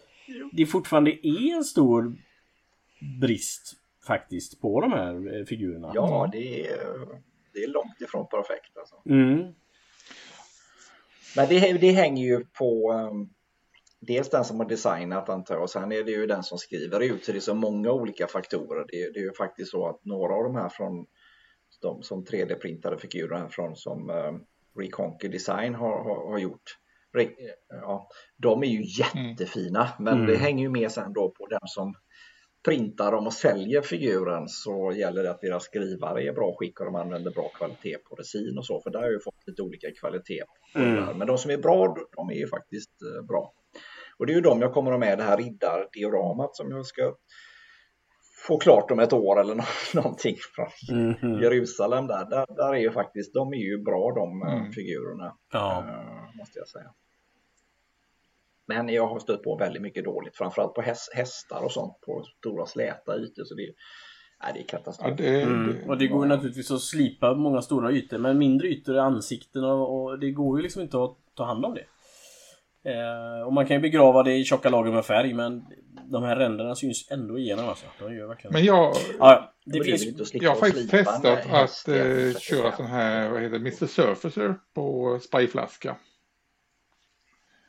[0.52, 2.16] det fortfarande är en stor
[3.20, 3.72] brist
[4.06, 5.90] faktiskt på de här eh, figurerna.
[5.94, 6.78] Ja, det är,
[7.52, 8.96] det är långt ifrån perfekt alltså.
[9.06, 9.54] Mm.
[11.36, 13.30] Men det, det hänger ju på um,
[14.00, 17.00] dels den som har designat antar jag och sen är det ju den som skriver
[17.00, 17.24] ut.
[17.24, 18.84] Så det är så många olika faktorer.
[18.88, 21.06] Det är, det är ju faktiskt så att några av de här från
[21.82, 24.38] de som 3D-printade figurer från som uh,
[24.78, 26.78] Reconquer Design har, har, har gjort.
[27.12, 27.28] Re,
[27.68, 29.94] ja, de är ju jättefina mm.
[29.98, 30.26] men mm.
[30.26, 31.94] det hänger ju med sen då på den som
[32.64, 36.86] printar dem och säljer figuren så gäller det att deras skrivare är bra skick och
[36.86, 39.90] de använder bra kvalitet på resin och så för där har ju fått lite olika
[39.90, 40.42] kvalitet.
[40.74, 41.18] Mm.
[41.18, 43.52] Men de som är bra, de är ju faktiskt uh, bra.
[44.18, 46.86] Och det är ju de jag kommer att ha med det här riddardioramat som jag
[46.86, 47.14] ska
[48.46, 51.42] få klart om ett år eller någonting från mm -hmm.
[51.42, 52.24] Jerusalem där.
[52.30, 52.46] där.
[52.56, 54.72] Där är ju faktiskt, de är ju bra de eh, mm.
[54.72, 55.36] figurerna.
[55.52, 55.84] Ja.
[56.38, 56.90] Måste jag säga.
[58.66, 60.82] Men jag har stött på väldigt mycket dåligt, framförallt på
[61.14, 63.44] hästar och sånt på stora släta ytor.
[63.44, 63.72] Så det,
[64.42, 65.08] nej, det är katastrof.
[65.10, 65.90] Ja, det, mm.
[65.90, 69.64] Och det går ju naturligtvis att slipa många stora ytor, men mindre ytor är ansikten
[69.64, 71.84] och, och det går ju liksom inte att ta hand om det.
[72.82, 75.66] Eh, och man kan ju begrava det i tjocka lager med färg men
[76.04, 77.86] de här ränderna syns ändå igenom alltså.
[77.98, 78.52] De gör verkligen...
[78.52, 78.94] Men jag...
[79.18, 80.34] Ja, det finns...
[80.34, 85.96] Jag har faktiskt testat att eh, köra sån här, vad heter Mr Surfacer på sprayflaska.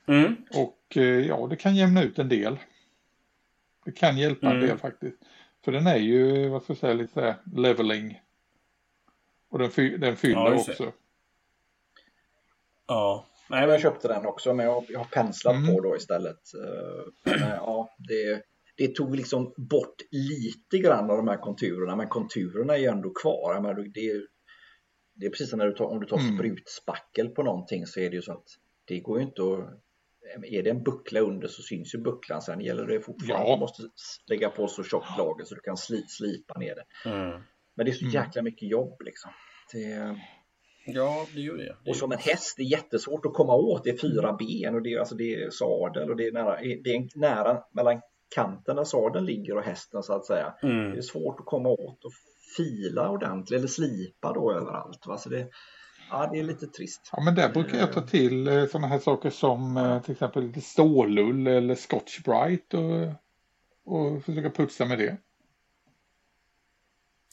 [0.07, 0.35] Mm.
[0.53, 2.59] Och eh, ja, det kan jämna ut en del.
[3.85, 4.61] Det kan hjälpa mm.
[4.61, 5.17] en del faktiskt.
[5.65, 8.21] För den är ju, vad ska jag säga, lite leveling.
[9.49, 10.91] Och den, fy, den fyller ja, också.
[12.87, 13.25] Ja.
[13.49, 15.75] Nej, men jag köpte den också, men jag, jag har penslat mm.
[15.75, 16.39] på då istället.
[16.65, 18.43] Eh, men, ja, det,
[18.77, 23.13] det tog liksom bort lite grann av de här konturerna, men konturerna är ju ändå
[23.13, 23.61] kvar.
[23.61, 24.21] Men det,
[25.15, 26.37] det är precis som när du tar, om du tar mm.
[26.37, 28.47] sprutspackel på någonting så är det ju så att
[28.85, 29.83] det går ju inte att
[30.43, 32.41] är det en buckla under så syns ju bucklan.
[32.41, 33.55] Sen gäller det fortfarande ja.
[33.55, 33.83] du måste
[34.25, 37.09] lägga på så tjockt lager så du kan sli, slipa ner det.
[37.09, 37.41] Mm.
[37.75, 38.13] Men det är så mm.
[38.13, 39.31] jäkla mycket jobb liksom.
[39.73, 40.15] Det,
[40.95, 41.75] Ja, det gör det.
[41.83, 43.83] det och som en häst, det är jättesvårt att komma åt.
[43.83, 46.55] Det är fyra ben och det är, alltså, det är sadel och det är nära,
[46.61, 48.01] det är nära mellan
[48.35, 50.53] kanten där sadeln ligger och hästen så att säga.
[50.63, 50.91] Mm.
[50.91, 52.11] Det är svårt att komma åt och
[52.57, 55.07] fila ordentligt eller slipa då överallt.
[55.07, 55.17] Va?
[55.17, 55.47] Så det,
[56.09, 57.09] ja, det är lite trist.
[57.11, 60.43] Ja, men där brukar jag ta till eh, sådana här saker som eh, till exempel
[60.43, 63.13] lite stålull eller Scotch Brite och,
[63.85, 65.17] och försöka putsa med det.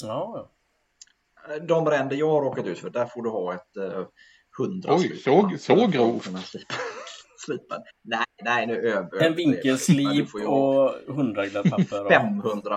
[0.02, 0.50] Ja,
[1.68, 4.06] de ränder jag har råkat ut för, där får du ha ett eh,
[4.58, 6.24] hundra Oj, så, så grovt?
[7.38, 7.78] Slipa.
[8.04, 9.22] Nej, nej, nu över.
[9.22, 12.08] En vinkelslip och 100 gladpapper.
[12.08, 12.76] 500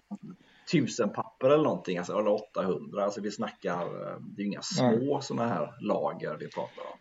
[0.72, 3.04] tusen papper eller någonting, alltså, eller 800.
[3.04, 5.22] Alltså vi snackar, eh, det är inga små mm.
[5.22, 7.00] sådana här lager vi pratar om.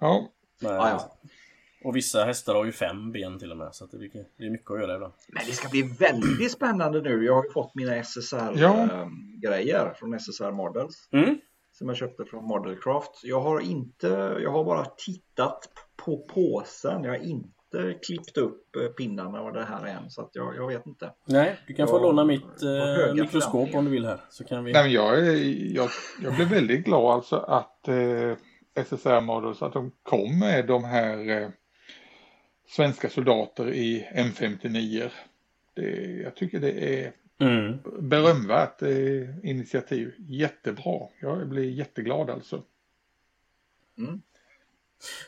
[0.00, 0.28] Ja.
[0.60, 1.18] Nej, ah, ja.
[1.84, 4.50] Och vissa hästar har ju fem ben till och med så det, är, det är
[4.50, 5.12] mycket att göra ibland.
[5.28, 7.24] Men det ska bli väldigt spännande nu.
[7.24, 9.88] Jag har ju fått mina SSR-grejer ja.
[9.88, 11.08] Ehm, från SSR Models.
[11.12, 11.38] Mm.
[11.72, 13.20] Som jag köpte från Modelcraft.
[13.22, 14.06] Jag har inte,
[14.42, 17.04] jag har bara tittat på påsen.
[17.04, 20.66] Jag har inte klippt upp eh, pinnarna och det här än så att jag, jag
[20.66, 21.12] vet inte.
[21.24, 24.20] Nej, du kan jag få låna mitt eh, mikroskop om du vill här.
[24.30, 24.72] Så kan vi...
[24.72, 25.90] Nej, jag, jag,
[26.22, 28.36] jag blev väldigt glad alltså att eh,
[28.84, 31.48] SSR Models att de kom med de här eh,
[32.68, 35.10] svenska soldater i M59.
[35.74, 37.78] Det, jag tycker det är mm.
[38.00, 40.14] berömvärt eh, initiativ.
[40.18, 41.00] Jättebra.
[41.20, 42.62] Jag blir jätteglad alltså.
[43.98, 44.20] Mm.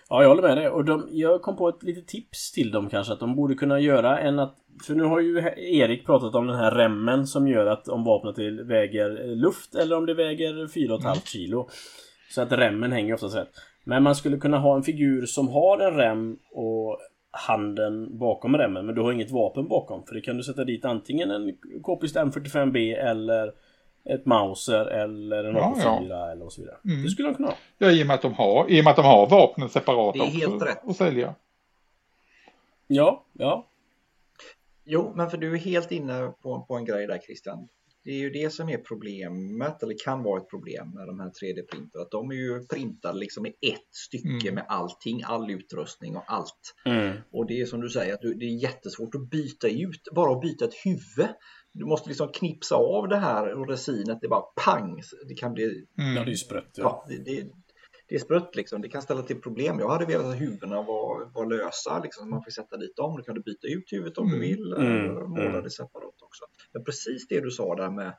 [0.08, 0.68] Ja, jag håller med dig.
[0.68, 3.80] Och de, jag kom på ett litet tips till dem kanske att de borde kunna
[3.80, 4.56] göra en att...
[4.86, 8.38] För nu har ju Erik pratat om den här remmen som gör att om vapnet
[8.66, 11.16] väger luft eller om det väger 4,5 mm.
[11.24, 11.68] kilo.
[12.30, 13.50] Så att remmen hänger oftast rätt.
[13.84, 16.98] Men man skulle kunna ha en figur som har en rem och
[17.30, 20.06] handen bakom remmen men du har inget vapen bakom.
[20.06, 23.52] För det kan du sätta dit antingen en k-pist M45B eller
[24.04, 26.30] ett Mauser eller en AK4 ja, ja.
[26.30, 26.76] eller så vidare.
[26.84, 27.02] Mm.
[27.02, 27.56] Det skulle de kunna ha.
[27.78, 30.14] Ja, i och med att de har, i och med att de har vapnen separat
[30.14, 30.88] det är helt rätt.
[30.88, 31.34] att sälja.
[32.86, 33.66] Ja, ja.
[34.84, 37.68] Jo, men för du är helt inne på, på en grej där Christian.
[38.04, 41.30] Det är ju det som är problemet, eller kan vara ett problem med de här
[41.30, 42.02] 3D-printerna.
[42.02, 44.54] Att de är ju printade liksom i ett stycke mm.
[44.54, 46.74] med allting, all utrustning och allt.
[46.84, 47.16] Mm.
[47.32, 50.40] Och det är som du säger, att det är jättesvårt att byta ut, bara att
[50.40, 51.28] byta ett huvud.
[51.72, 55.00] Du måste liksom knipsa av det här och resinet, det är bara pang.
[55.28, 55.86] Det kan bli...
[55.98, 56.16] Mm.
[56.16, 56.70] Ja, det är sprött.
[56.74, 56.82] Ja.
[56.82, 57.50] ja det, det,
[58.10, 58.82] det, är sprött liksom.
[58.82, 59.78] Det kan ställa till problem.
[59.78, 62.30] Jag hade velat att huvudena var, var lösa, liksom.
[62.30, 63.16] man får sätta dit dem.
[63.16, 64.40] Du kan du byta ut huvudet om mm.
[64.40, 65.10] du vill, mm.
[65.10, 65.62] eller måla mm.
[65.62, 66.44] det separat också.
[66.72, 68.16] Men precis det du sa där med,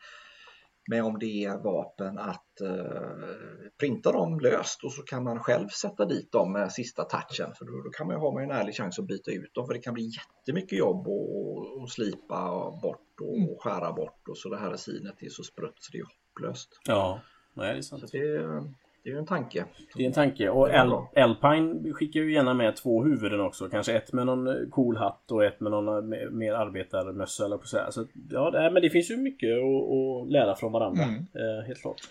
[0.90, 3.32] med om det är vapen att eh,
[3.80, 7.66] printa dem löst och så kan man själv sätta dit dem med sista touchen för
[7.66, 9.80] då, då kan man ju ha en ärlig chans att byta ut dem för det
[9.80, 13.56] kan bli jättemycket jobb och, och slipa bort och, mm.
[13.60, 16.80] skära bort och så det här resinet är så sprött så det är hopplöst.
[16.88, 17.22] Ja,
[17.54, 18.10] nej, det är sant.
[18.10, 18.64] Så det,
[19.04, 19.66] det är ju en tanke.
[19.96, 20.50] Det är en tanke.
[20.50, 23.70] Och Al Alpine skickar ju gärna med två huvuden också.
[23.70, 27.58] Kanske ett med någon eh, cool hatt och ett med någon eh, mer arbetarmössa eller
[27.58, 27.92] på så här.
[27.92, 31.04] Så ja, det, men det finns ju mycket att, att lära från varandra.
[31.04, 31.16] Mm.
[31.18, 32.02] Eh, helt klart.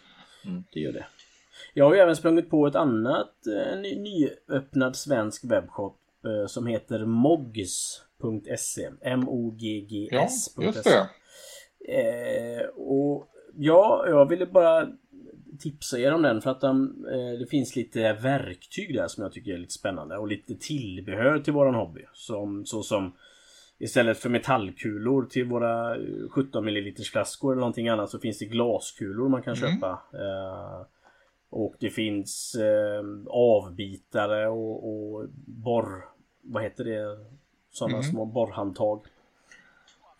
[0.46, 0.64] Mm.
[0.72, 1.06] Det gör det.
[1.74, 6.66] Jag har ju även sprungit på ett annat en ny, nyöppnad svensk webbshop eh, som
[6.66, 8.88] heter mogs.se.
[9.00, 10.62] M-O-G-G-S.se.
[10.62, 11.08] Ja, just det.
[11.88, 14.88] Eh, och ja, jag ville bara
[15.58, 19.32] tipsa er om den för att de, eh, det finns lite verktyg där som jag
[19.32, 22.04] tycker är lite spännande och lite tillbehör till våran hobby.
[22.12, 23.12] Som, så som
[23.82, 25.96] Istället för metallkulor till våra
[26.30, 29.70] 17 ml flaskor eller någonting annat så finns det glaskulor man kan mm.
[29.70, 30.02] köpa.
[30.12, 30.86] Eh,
[31.50, 36.04] och det finns eh, avbitare och, och borr...
[36.42, 37.18] Vad heter det?
[37.70, 38.10] Sådana mm.
[38.10, 39.06] små borrhandtag.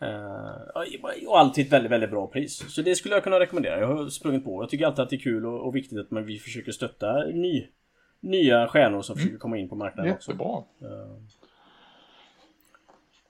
[0.01, 2.73] Uh, och alltid ett väldigt, väldigt bra pris.
[2.75, 3.79] Så det skulle jag kunna rekommendera.
[3.79, 4.63] Jag har sprungit på.
[4.63, 7.23] Jag tycker alltid att det är kul och, och viktigt att man, vi försöker stötta
[7.23, 7.67] ny,
[8.19, 9.21] nya stjärnor som mm.
[9.21, 10.47] försöker komma in på marknaden Jättebra.
[10.47, 10.67] också.
[10.79, 11.03] Jättebra.
[11.03, 11.17] Uh,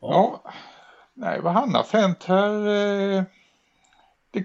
[0.02, 0.42] ja.
[0.44, 0.52] ja.
[1.14, 2.68] Nej, vad annars hänt här?
[2.68, 3.24] Eh,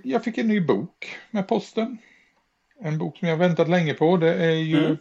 [0.03, 1.99] jag fick en ny bok med posten.
[2.81, 4.17] En bok som jag väntat länge på.
[4.17, 4.97] Det är ju mm.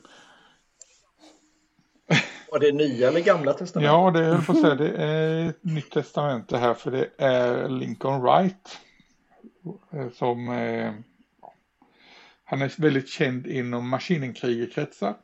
[2.55, 3.93] Var det nya eller gamla testamentet?
[3.93, 4.75] Ja, det är att säga.
[4.75, 8.79] Det är ett nytt testamente här för det är Lincoln Wright.
[10.13, 10.93] Som eh,
[12.43, 15.15] han är väldigt känd inom maskinenkrigerkretsar.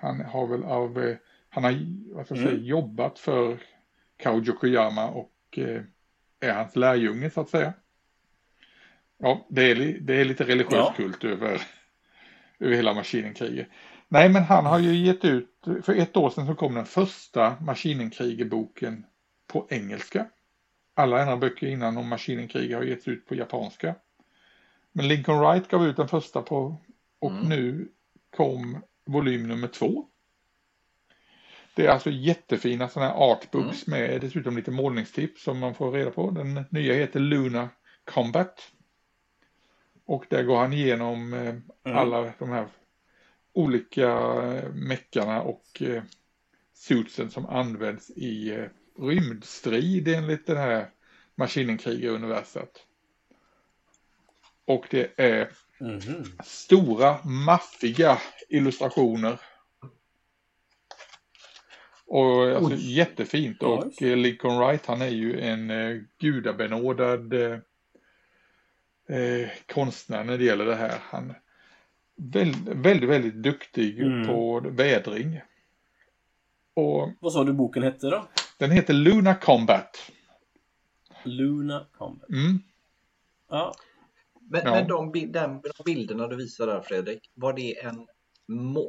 [0.00, 1.16] Han har väl av, eh,
[1.48, 1.72] han har
[2.14, 2.64] vad ska jag säga, mm.
[2.64, 3.58] jobbat för
[4.16, 5.82] Kao Yokoyama och eh,
[6.40, 7.72] är hans lärjunge så att säga.
[9.18, 10.94] Ja, det är, det är lite religiös ja.
[10.96, 11.62] kult över,
[12.60, 13.68] över hela maskinenkriget.
[14.08, 15.48] Nej, men han har ju gett ut,
[15.82, 19.06] för ett år sedan så kom den första Maskinenkrigerboken
[19.46, 20.26] på engelska.
[20.94, 23.94] Alla andra böcker innan om Maskinenkriger har getts ut på japanska.
[24.92, 26.76] Men Lincoln Wright gav ut den första på,
[27.18, 27.48] och mm.
[27.48, 27.88] nu
[28.36, 30.06] kom volym nummer två.
[31.74, 34.00] Det är alltså jättefina sådana här artbooks mm.
[34.00, 36.30] med dessutom lite målningstips som man får reda på.
[36.30, 37.68] Den nya heter Luna
[38.04, 38.72] Combat.
[40.04, 41.62] Och där går han igenom eh, mm.
[41.84, 42.68] alla de här
[43.52, 44.10] olika
[44.42, 46.02] eh, meckarna och eh,
[46.74, 48.66] suitsen som används i eh,
[48.98, 50.90] rymdstrid enligt det här
[51.34, 52.86] maskinenkrigaruniverset.
[54.64, 56.42] Och det är mm -hmm.
[56.44, 59.40] stora maffiga illustrationer.
[62.06, 67.32] Och alltså, jättefint och Lincoln Wright han är ju en eh, gudabenådad
[69.08, 70.98] eh, konstnär när det gäller det här.
[71.02, 71.34] Han,
[72.30, 74.26] väldigt, väldigt, väldigt duktig mm.
[74.26, 75.40] på vädring.
[76.74, 78.28] Och Vad sa du boken hette då?
[78.58, 80.10] Den heter Luna Combat.
[81.24, 82.28] Luna Combat.
[82.28, 82.58] Mm.
[83.50, 83.74] Ja.
[84.40, 84.70] Men, ja.
[84.70, 88.06] men de, de bilderna du visar där Fredrik, var det en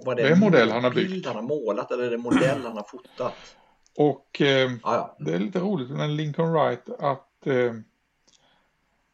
[0.06, 1.10] var det, det är en modell han har byggt.
[1.10, 3.56] bild han har målat eller är det en modell han har fotat?
[3.98, 5.18] Och eh, ja.
[5.20, 7.74] det är lite roligt med Lincoln Wright att eh,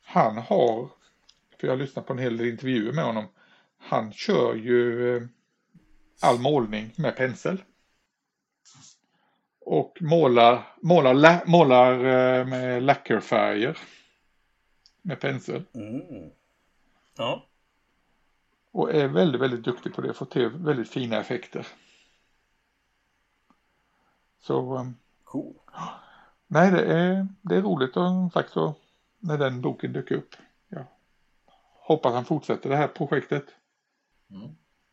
[0.04, 0.90] han har,
[1.60, 3.26] för jag har lyssnat på en hel del intervjuer med honom,
[3.80, 5.24] han kör ju eh,
[6.22, 7.64] all målning med pensel.
[9.60, 13.78] Och målar, målar, målar eh, med lackerfärger.
[15.02, 15.64] Med pensel.
[15.74, 16.30] Mm.
[17.18, 17.46] Ja.
[18.72, 20.14] Och är väldigt, väldigt duktig på det.
[20.14, 21.68] Får till väldigt fina effekter.
[24.40, 24.76] Så...
[24.76, 24.90] Eh,
[25.24, 25.54] cool.
[26.48, 28.76] Nej, det är, det är roligt och sagt så
[29.20, 30.36] när den boken dök upp.
[30.70, 30.86] Ja.
[31.74, 33.46] Hoppas han fortsätter det här projektet.
[34.32, 34.50] Mm.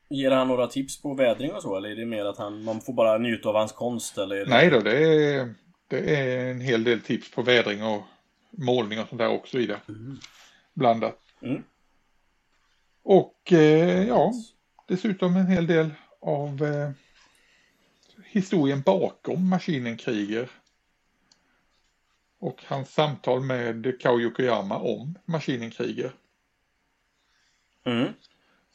[0.08, 2.80] Ger han några tips på vädring och så eller är det mer att han, man
[2.80, 4.36] får bara njuta av hans konst eller?
[4.36, 4.50] Det...
[4.50, 5.54] Nej då, det är,
[5.88, 8.02] det är en hel del tips på vädring och
[8.50, 9.80] målning och sånt där också i det.
[9.88, 10.18] Mm.
[10.74, 11.18] Blandat.
[11.42, 11.62] Mm.
[13.02, 14.32] Och eh, ja,
[14.86, 16.90] dessutom en hel del av eh,
[18.24, 20.48] historien bakom maskinen Kriger.
[22.38, 26.12] Och hans samtal med Kao Yokoyama om maskinen Kriger.
[27.84, 28.12] Mm.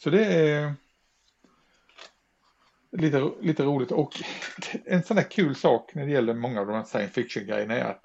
[0.04, 0.74] Så det är
[2.92, 4.14] lite, lite roligt och
[4.86, 7.74] en sån där kul sak när det gäller många av de här science fiction grejerna
[7.74, 8.04] är att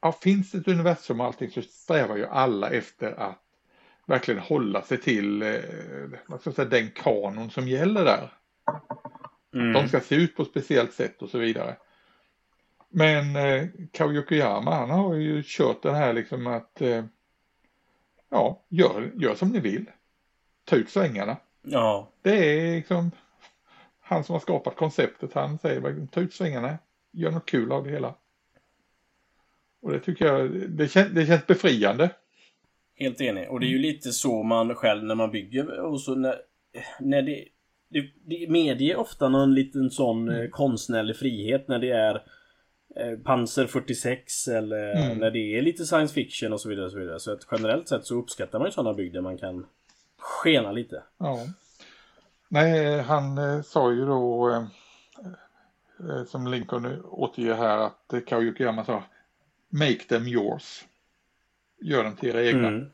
[0.00, 3.42] ja, finns det ett universum och allting så strävar ju alla efter att
[4.06, 5.60] verkligen hålla sig till eh,
[6.26, 8.32] vad ska jag säga, den kanon som gäller där.
[9.54, 9.72] Mm.
[9.72, 11.76] De ska se ut på ett speciellt sätt och så vidare.
[12.88, 17.04] Men eh, Kao Yokoyama han har ju kört det här liksom att eh,
[18.28, 19.86] ja, gör, gör som ni vill
[20.66, 21.36] ta ut svängarna.
[21.62, 22.08] Ja.
[22.22, 23.10] Det är liksom
[24.00, 25.32] han som har skapat konceptet.
[25.32, 26.78] Han säger ta ut svängarna,
[27.12, 28.14] gör något kul av det hela.
[29.82, 32.10] Och det tycker jag, det, kän, det känns befriande.
[32.94, 33.50] Helt enig.
[33.50, 36.36] Och det är ju lite så man själv när man bygger och så när,
[37.00, 37.44] när det,
[37.88, 40.50] det, det medger ofta någon liten sån mm.
[40.50, 42.14] konstnärlig frihet när det är
[42.96, 45.18] eh, Panzer 46 eller mm.
[45.18, 46.86] när det är lite science fiction och så vidare.
[46.86, 47.20] Och så, vidare.
[47.20, 49.66] så att generellt sett så uppskattar man ju sådana bygder man kan
[50.18, 51.02] skena lite.
[51.18, 51.46] Ja.
[52.48, 54.64] Nej, han eh, sa ju då eh,
[56.08, 59.02] eh som Lincoln återger här att eh, Kao Yokoyama sa
[59.68, 60.84] Make them yours.
[61.80, 62.68] Gör dem till era egna.
[62.68, 62.90] Mm.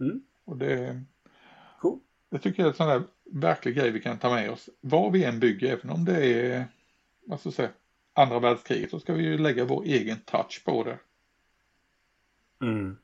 [0.00, 0.22] Mm.
[0.44, 1.02] Och det,
[1.80, 2.00] cool.
[2.30, 4.68] det tycker jag är en sån där verklig grej vi kan ta med oss.
[4.80, 6.66] Vad vi än bygger, även om det är,
[7.24, 7.70] vad ska jag säga,
[8.12, 10.98] andra världskriget så ska vi ju lägga vår egen touch på det.
[12.60, 12.96] Mm.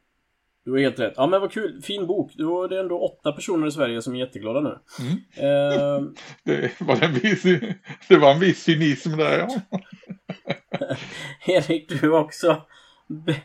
[0.64, 1.14] Du har helt rätt.
[1.16, 2.32] Ja men vad kul, fin bok.
[2.34, 4.78] Då är det ändå åtta personer i Sverige som är jätteglada nu.
[5.00, 5.12] Mm.
[5.12, 6.12] Uh...
[6.44, 7.42] det, var en viss,
[8.08, 9.60] det var en viss cynism där ja.
[11.46, 12.62] Erik, du har också
[13.06, 13.42] be,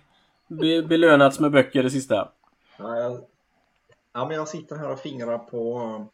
[0.47, 2.31] be, belönats med böcker det sista.
[2.77, 3.23] Ja, jag,
[4.13, 6.05] ja, men jag sitter här och fingrar på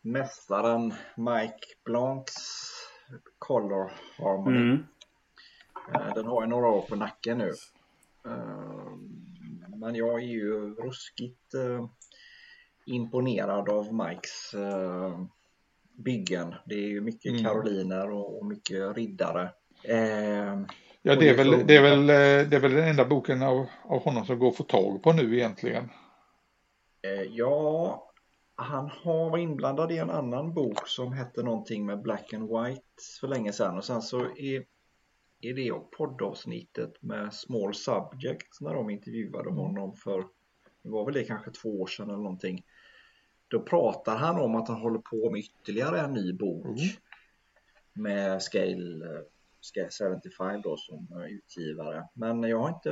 [0.00, 2.34] mästaren Mike Blancs
[3.38, 4.56] Color Harmony.
[4.56, 4.86] Mm.
[5.94, 7.52] Eh, den har jag några år på nacken nu.
[9.78, 11.86] Eh, men jag är ju ruskigt eh,
[12.86, 14.54] imponerad av Mikes
[15.92, 16.54] byggen.
[16.66, 17.44] Det är ju mycket mm.
[17.44, 19.50] karoliner och mycket riddare.
[21.02, 22.06] Ja, det är, väl, det, är väl,
[22.50, 25.12] det är väl den enda boken av, av honom som går att få tag på
[25.12, 25.88] nu egentligen.
[27.30, 28.04] Ja,
[28.60, 32.82] han har varit inblandad i en annan bok som hette någonting med Black and White
[33.20, 34.64] för länge sedan och sen så är,
[35.40, 40.24] är det poddavsnittet med Small Subject när de intervjuade honom för
[40.82, 42.64] det var väl det kanske två år sedan eller någonting.
[43.48, 46.88] Då pratar han om att han håller på med ytterligare en ny bok mm.
[47.92, 49.24] med Scale,
[49.60, 52.08] Scale 75 då som utgivare.
[52.14, 52.90] Men jag har inte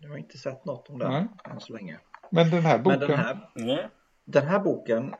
[0.00, 2.00] jag har inte sett något om den än så länge.
[2.30, 3.00] Men den här boken?
[3.00, 3.90] Den här, mm.
[4.24, 5.14] Den här boken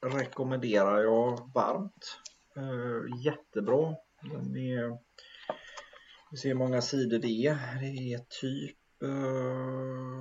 [0.00, 2.20] rekommenderar jag varmt.
[2.56, 3.96] Uh, jättebra.
[4.22, 4.98] Den är,
[6.30, 7.80] vi ser hur många sidor det är.
[7.80, 9.10] Det är typ uh,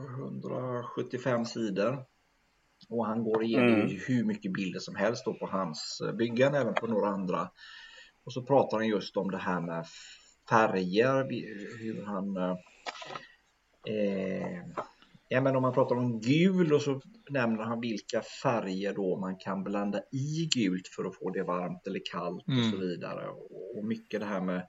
[0.04, 2.06] eh, 175 sidor.
[2.90, 4.00] Och han går igenom mm.
[4.08, 7.52] hur mycket bilder som helst på hans byggen, även på några andra.
[8.24, 9.86] Och så pratar han just om det här med
[10.50, 11.24] färger,
[11.80, 12.38] hur han
[13.88, 14.64] eh,
[15.30, 19.38] Ja, men om man pratar om gul och så nämner han vilka färger då man
[19.38, 22.60] kan blanda i gult för att få det varmt eller kallt mm.
[22.60, 23.28] och så vidare.
[23.30, 24.68] Och mycket det här med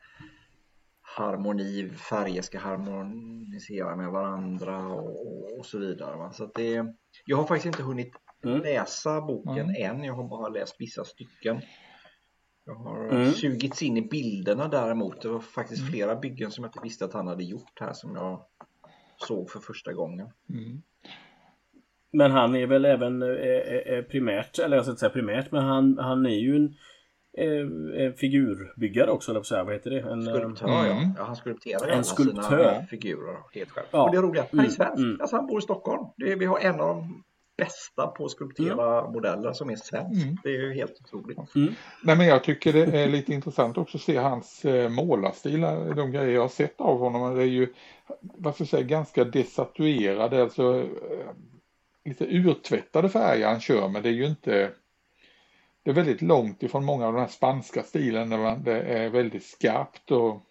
[1.17, 6.17] harmoni, färger ska harmonisera med varandra och, och så vidare.
[6.17, 6.33] Va?
[6.33, 6.85] Så det,
[7.25, 8.13] jag har faktiskt inte hunnit
[8.45, 8.63] mm.
[8.63, 9.91] läsa boken mm.
[9.91, 11.61] än, jag har bara läst vissa stycken.
[12.65, 13.33] Jag har mm.
[13.33, 15.23] sugits in i bilderna däremot.
[15.23, 15.93] Det var faktiskt mm.
[15.93, 18.45] flera byggen som jag inte visste att han hade gjort här som jag
[19.27, 20.29] såg för första gången.
[20.51, 20.83] Mm.
[22.12, 25.99] Men han är väl även eh, primärt, eller jag ska inte säga primärt, men han,
[25.99, 26.75] han är ju en
[27.95, 29.64] eh, figurbyggare också, eller säga.
[29.64, 30.01] vad heter det?
[30.01, 30.87] En, skulptör, mm.
[30.87, 31.12] ja.
[31.19, 31.25] ja.
[31.25, 32.75] Han skulpterar en skulptör.
[32.75, 33.87] sina figurer helt själv.
[33.91, 34.03] Ja.
[34.03, 34.71] Och det roliga, han är mm.
[34.71, 34.99] svensk.
[34.99, 35.21] Mm.
[35.21, 36.07] Alltså han bor i Stockholm.
[36.16, 37.25] Det vi har en av de
[37.59, 39.13] bästa på att skulptera mm.
[39.13, 40.23] modeller som är svensk.
[40.23, 40.37] Mm.
[40.43, 41.55] Det är ju helt otroligt.
[41.55, 41.75] Mm.
[42.03, 45.61] Nej, men jag tycker det är lite intressant också att se hans eh, målarstil,
[45.97, 47.37] de grejer jag har sett av honom.
[47.37, 47.75] Det är ju,
[48.45, 51.31] jag säga, ganska desatuerade, alltså eh,
[52.05, 54.71] lite urtvättade färger han kör, men det är ju inte
[55.83, 59.45] det är väldigt långt ifrån många av de här spanska stilen där det är väldigt
[59.45, 60.43] skarpt och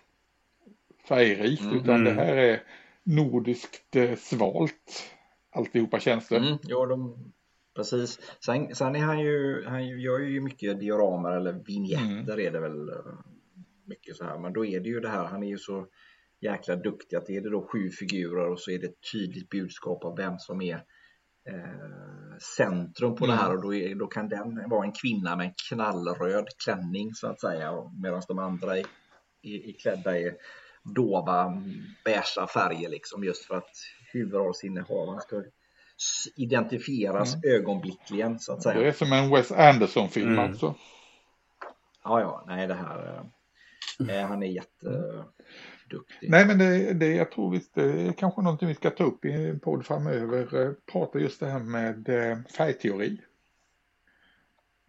[1.08, 1.78] färgrikt, mm.
[1.78, 2.64] utan det här är
[3.04, 5.14] nordiskt eh, svalt
[5.58, 6.38] alltihopa känns det.
[6.38, 7.32] Mm, ja, de,
[7.76, 8.20] precis.
[8.46, 12.40] Sen, sen är han ju, han gör ju mycket dioramer eller vignetter mm.
[12.40, 12.96] är det väl eh,
[13.86, 14.38] mycket så här.
[14.38, 15.88] Men då är det ju det här, han är ju så
[16.42, 20.06] jäkla duktig att är det då sju figurer och så är det ett tydligt budskap
[20.06, 20.76] av vem som är
[21.50, 23.36] eh, centrum på mm.
[23.38, 27.14] det här och då, är, då kan den vara en kvinna med en knallröd klänning
[27.14, 28.86] så att säga medan de andra är,
[29.42, 30.32] är, är klädda i
[30.96, 31.64] dova
[32.06, 33.76] beiga färger liksom just för att
[34.14, 35.44] huvudrollsinnehavaren ska
[36.36, 37.56] identifieras mm.
[37.56, 38.80] ögonblickligen så att säga.
[38.80, 40.40] Det är som en Wes Anderson-film mm.
[40.40, 40.76] alltså.
[42.04, 43.24] Ja, ja, nej det här,
[44.10, 46.30] eh, han är jätteduktig.
[46.30, 49.26] Nej, men det, det, jag tror visst det är kanske någonting vi ska ta upp
[49.26, 50.62] i en podd framöver.
[50.62, 53.22] Eh, prata just det här med eh, färgteori.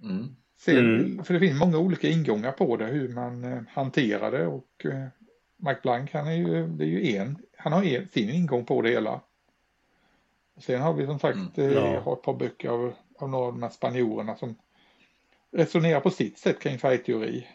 [0.03, 0.37] Mm.
[0.57, 1.25] Se, mm.
[1.25, 4.87] För det finns många olika ingångar på det, hur man eh, hanterar det och
[5.59, 8.83] Mike Blank, han är ju, det är ju en, han har en, sin ingång på
[8.83, 9.21] det hela.
[10.57, 12.01] Sen har vi som sagt, mm, ja.
[12.01, 14.55] har ett par böcker av, av några av de här spanjorerna som
[15.51, 17.47] resonerar på sitt sätt kring färgteori.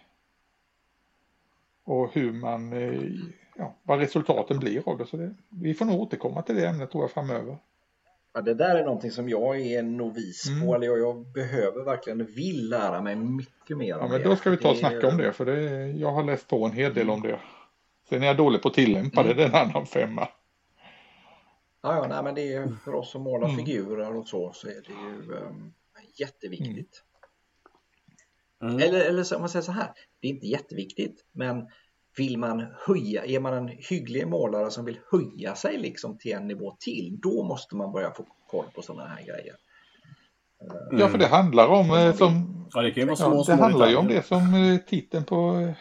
[1.83, 3.01] Och hur man, eh,
[3.55, 5.05] ja, vad resultaten blir av det.
[5.05, 7.57] Så det, vi får nog återkomma till det ämnet tror jag framöver.
[8.33, 10.75] Ja, det där är någonting som jag är novis på, mm.
[10.75, 14.29] eller jag, jag, behöver verkligen, vill lära mig mycket mer om ja, men det.
[14.29, 16.71] Då ska vi ta och snacka om det, för det, jag har läst på en
[16.71, 17.39] hel del om det.
[18.13, 19.37] Sen är jag dålig på att tillämpa mm.
[19.37, 20.27] det, det är en annan femma.
[21.81, 23.65] Ja, ja nej, men det är för oss som målar mm.
[23.65, 25.73] figurer och så, så är det ju um,
[26.19, 27.03] jätteviktigt.
[28.61, 28.75] Mm.
[28.75, 29.89] Eller, eller om man säger så här,
[30.19, 31.67] det är inte jätteviktigt, men
[32.17, 36.47] vill man höja, är man en hygglig målare som vill höja sig liksom till en
[36.47, 39.55] nivå till, då måste man börja få koll på sådana här grejer.
[40.61, 40.99] Mm.
[40.99, 42.13] Ja, för det handlar om, mm.
[42.13, 44.77] som, ja, det, kan ju vara små, ja, det handlar ju om det som eh,
[44.77, 45.73] titeln på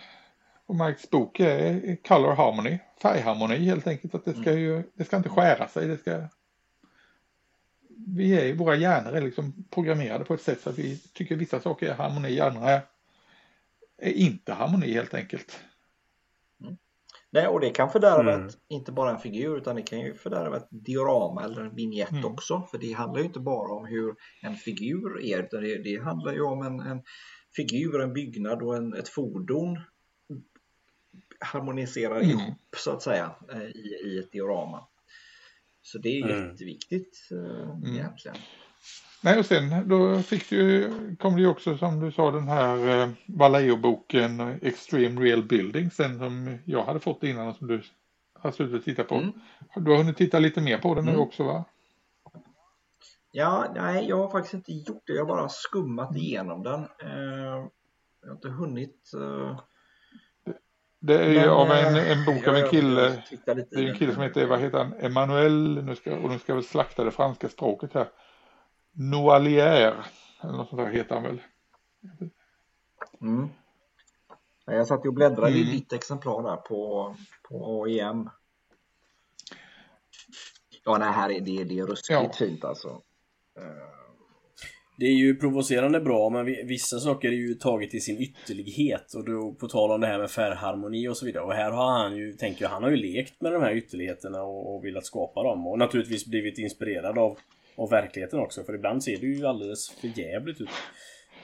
[0.67, 4.15] Och Mikes bok är color harmony, färgharmoni helt enkelt.
[4.15, 6.29] Att det ska ju, det ska inte skära sig, det ska
[8.07, 11.61] vi är, våra hjärnor är liksom programmerade på ett sätt så att vi tycker vissa
[11.61, 12.81] saker är harmoni, andra är,
[13.99, 15.61] är inte harmoni helt enkelt.
[16.61, 16.77] Mm.
[17.31, 18.47] Nej, och det kan fördärva mm.
[18.47, 22.11] ett, inte bara en figur utan det kan ju fördärva ett diorama eller en vignett
[22.11, 22.25] mm.
[22.25, 22.63] också.
[22.71, 26.33] För det handlar ju inte bara om hur en figur är utan det, det handlar
[26.33, 27.03] ju om en, en
[27.57, 29.81] figur, en byggnad och en, ett fordon
[31.43, 32.31] harmoniserar mm.
[32.31, 34.87] ihop så att säga eh, i, i ett diorama.
[35.83, 36.49] Så det är mm.
[36.49, 37.95] jätteviktigt äh, mm.
[37.95, 38.37] egentligen.
[39.25, 40.91] Nej, och sen då fick du,
[41.21, 46.19] kom det ju också som du sa den här eh, Vallejo-boken Extreme Real Building sen
[46.19, 47.83] som jag hade fått innan och som du
[48.35, 49.15] har slutat och tittat på.
[49.15, 49.33] Mm.
[49.77, 51.23] Du har hunnit titta lite mer på den nu mm.
[51.23, 51.65] också va?
[53.33, 55.13] Ja, nej, jag har faktiskt inte gjort det.
[55.13, 56.81] Jag har bara skummat igenom den.
[56.81, 57.69] Eh,
[58.23, 59.61] jag har inte hunnit eh,
[61.05, 63.23] det är ju av en, eh, en bok av en kille.
[63.45, 66.55] Det är en kille som heter, vad heter han, Emmanuel, nu ska, och nu ska
[66.55, 68.09] väl slakta det franska språket här.
[68.93, 70.07] Noalier,
[70.43, 71.43] eller något sånt där heter han väl.
[73.21, 73.49] Mm.
[74.65, 75.61] Jag satt och bläddrade mm.
[75.61, 77.15] i ditt exemplar där på,
[77.49, 78.31] på AEM.
[80.85, 82.33] Ja, nej, här är det, det är ruskigt ja.
[82.33, 83.03] fint alltså.
[84.97, 89.25] Det är ju provocerande bra men vissa saker är ju taget i sin ytterlighet och
[89.25, 92.17] då på tal om det här med färgharmoni och så vidare och här har han
[92.17, 95.43] ju, tänker jag, han har ju lekt med de här ytterligheterna och, och velat skapa
[95.43, 97.39] dem och naturligtvis blivit inspirerad av,
[97.77, 100.69] av verkligheten också för ibland ser det ju alldeles för jävligt ut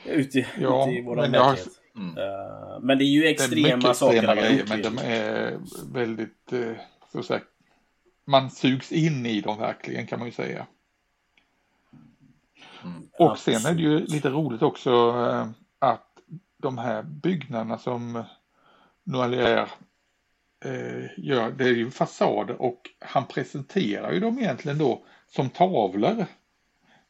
[0.05, 1.68] ute, ja, ute i våran verklighet.
[1.94, 2.03] Har...
[2.03, 2.18] Mm.
[2.18, 5.59] Uh, men det är ju extrema saker han grejer, men de är
[5.92, 6.72] väldigt, uh,
[7.12, 7.40] så att säga,
[8.24, 10.66] man sugs in i dem verkligen kan man ju säga.
[12.85, 13.09] Mm.
[13.18, 15.49] Och sen är det ju lite roligt också eh,
[15.79, 16.18] att
[16.57, 18.24] de här byggnaderna som
[19.05, 19.68] Noalier
[20.64, 26.26] eh, gör, det är ju fasader och han presenterar ju dem egentligen då som tavlor.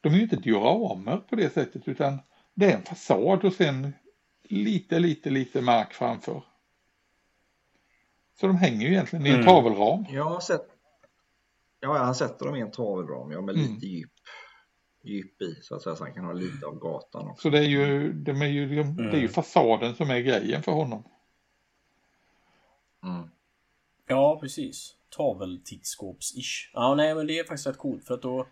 [0.00, 2.18] De är ju inte dioramer på det sättet utan
[2.54, 3.92] det är en fasad och sen
[4.42, 6.42] lite, lite, lite mark framför.
[8.40, 9.46] Så de hänger ju egentligen i en mm.
[9.46, 10.06] tavelram.
[10.10, 10.78] Jag har sett
[11.80, 13.66] Ja, han sätter dem i en tavelram, ja, med mm.
[13.66, 14.10] lite djup
[15.08, 17.42] djup i så att säga så han kan ha lite av gatan också.
[17.42, 18.96] Så det är ju, de är ju, de, mm.
[18.96, 19.28] det är ju mm.
[19.28, 21.04] fasaden som är grejen för honom.
[23.02, 23.28] Mm.
[24.06, 24.94] Ja, precis.
[25.16, 26.70] Taveltittskåps-ish.
[26.72, 28.46] Ja, nej, men det är faktiskt rätt coolt för att då,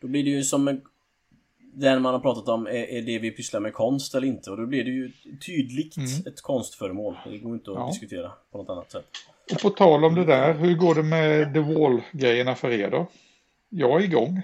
[0.00, 0.80] då blir det ju som en
[1.72, 4.50] den man har pratat om, är, är, det vi pysslar med konst eller inte?
[4.50, 5.12] Och då blir det ju
[5.46, 6.08] tydligt mm.
[6.26, 7.16] ett konstföremål.
[7.24, 7.86] Det går inte att ja.
[7.86, 9.06] diskutera på något annat sätt.
[9.52, 13.06] Och på tal om det där, hur går det med The Wall-grejerna för er då?
[13.68, 14.42] Jag är igång.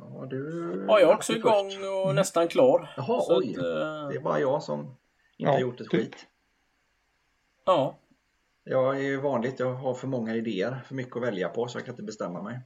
[0.00, 0.84] Ja, du...
[0.88, 2.16] Ja, jag är också igång och mm.
[2.16, 2.94] nästan klar.
[2.96, 3.50] Jaha, så oj.
[3.50, 4.08] Att, uh...
[4.08, 4.96] Det är bara jag som inte
[5.36, 6.00] ja, har gjort ett typ.
[6.00, 6.26] skit.
[7.64, 7.98] Ja.
[8.64, 11.78] Jag är ju vanligt, jag har för många idéer, för mycket att välja på så
[11.78, 12.60] jag kan inte bestämma mig.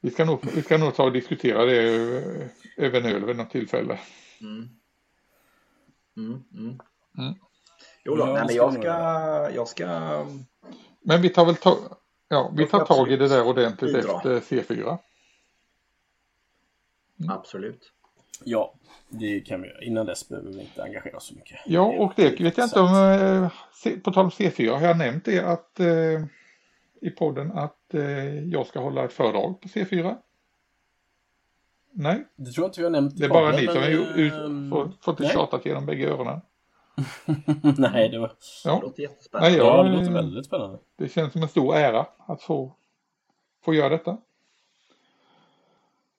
[0.00, 1.80] Vi ska nog, vi ska nog ta och diskutera det
[2.76, 4.00] över en öl vid något tillfälle.
[4.40, 4.68] Mm.
[6.16, 6.80] Mm, mm.
[7.18, 7.34] Mm.
[8.04, 8.88] Jo då, nej, men jag ska,
[9.54, 9.86] jag ska...
[11.00, 11.78] Men vi tar väl ta,
[12.28, 14.16] ja, vi tar tag i det där ordentligt bidra.
[14.16, 14.98] efter C4.
[17.20, 17.30] Mm.
[17.30, 17.92] Absolut.
[18.44, 18.74] Ja,
[19.08, 19.82] det kan vi göra.
[19.82, 21.60] Innan dess behöver vi inte engagera oss så mycket.
[21.66, 23.50] Ja, och det vet jag inte om,
[23.84, 25.86] eh, på tal om C4, har jag nämnt det att eh,
[27.00, 30.16] i podden att eh, jag ska hålla ett föredrag på C4?
[31.92, 32.26] Nej?
[32.36, 35.28] Det tror jag inte vi har nämnt Det är bara ni som har fått det
[35.28, 36.40] tjatat genom bägge öronen.
[37.78, 38.32] nej, det var...
[38.64, 38.76] Ja.
[38.76, 39.50] Det låter jättespännande.
[39.50, 40.78] Nej, jag, ja, det låter väldigt spännande.
[40.96, 42.72] Det känns som en stor ära att få,
[43.64, 44.18] få göra detta.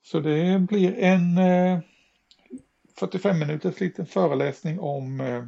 [0.06, 1.80] Så det blir en eh,
[2.96, 5.46] 45 minuters liten föreläsning om eh,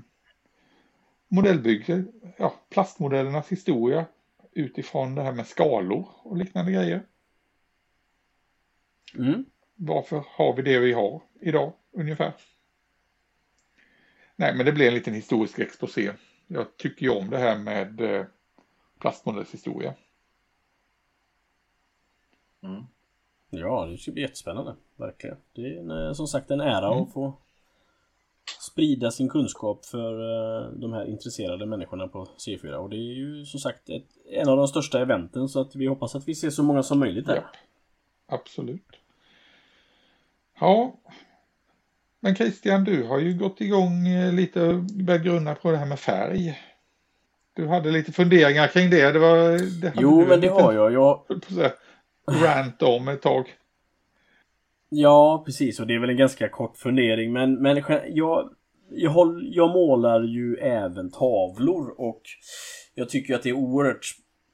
[1.27, 2.05] modellbygge,
[2.37, 4.05] ja, plastmodellernas historia
[4.51, 7.05] utifrån det här med skalor och liknande grejer.
[9.15, 9.45] Mm.
[9.75, 12.33] Varför har vi det vi har idag ungefär?
[14.35, 16.13] Nej, men det blir en liten historisk exposé.
[16.47, 18.25] Jag tycker ju om det här med eh,
[18.99, 19.93] plastmodellshistoria.
[22.63, 22.83] Mm.
[23.49, 24.75] Ja, det ska bli jättespännande.
[24.95, 25.37] Verkligen.
[25.55, 27.03] Det är en, eh, som sagt en ära mm.
[27.03, 27.33] att få
[28.59, 32.73] sprida sin kunskap för uh, de här intresserade människorna på C4.
[32.73, 35.87] Och det är ju som sagt ett, en av de största eventen så att vi
[35.87, 37.35] hoppas att vi ser så många som möjligt där.
[37.35, 37.43] Ja,
[38.27, 38.85] absolut.
[40.59, 40.95] Ja,
[42.19, 45.85] men Christian, du har ju gått igång eh, lite och börjat grunna på det här
[45.85, 46.59] med färg.
[47.53, 49.11] Du hade lite funderingar kring det.
[49.11, 50.93] det, var, det jo, men det har jag.
[50.93, 51.21] jag
[52.31, 53.45] rant om ett tag.
[54.89, 55.79] Ja, precis.
[55.79, 57.33] Och det är väl en ganska kort fundering.
[57.33, 58.49] Men, men jag,
[58.89, 62.21] jag, håll, jag målar ju även tavlor och
[62.95, 64.05] jag tycker att det är oerhört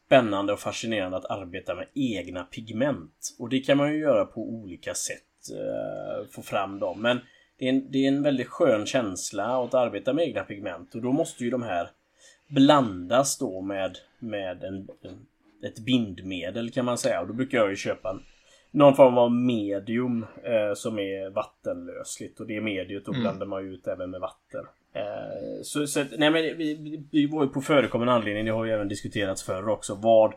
[0.06, 3.36] spännande och fascinerande att arbeta med egna pigment.
[3.40, 5.24] Och det kan man ju göra på olika sätt.
[5.52, 7.02] eh, få fram dem.
[7.02, 7.20] Men
[7.60, 10.96] det är, en, det är en väldigt skön känsla att arbeta med egna pigment.
[10.96, 11.90] Och då måste ju de här
[12.48, 15.26] blandas då med, med en, en,
[15.66, 17.22] ett bindmedel kan man säga.
[17.22, 18.24] Och då brukar jag ju köpa en,
[18.72, 22.40] någon form av medium eh, som är vattenlösligt.
[22.40, 23.22] Och det mediet då mm.
[23.22, 24.66] blandar man ut även med vatten.
[24.96, 28.72] Eh, så, så nej men vi, vi var ju på förekommande anledning, det har ju
[28.72, 29.96] även diskuterats förr också.
[29.96, 30.34] Vad,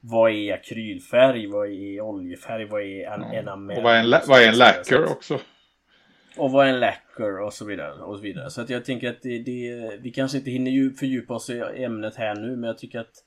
[0.00, 1.46] vad är akrylfärg?
[1.46, 2.64] Vad är oljefärg?
[2.64, 3.32] Vad är en, ja.
[3.32, 3.76] enamell?
[3.76, 5.38] Och vad är en, vad är en lacquer också?
[6.36, 8.02] Och vad är en lacquer och så vidare.
[8.02, 8.50] Och så, vidare.
[8.50, 12.16] så att jag tänker att det, det, vi kanske inte hinner fördjupa oss i ämnet
[12.16, 13.25] här nu men jag tycker att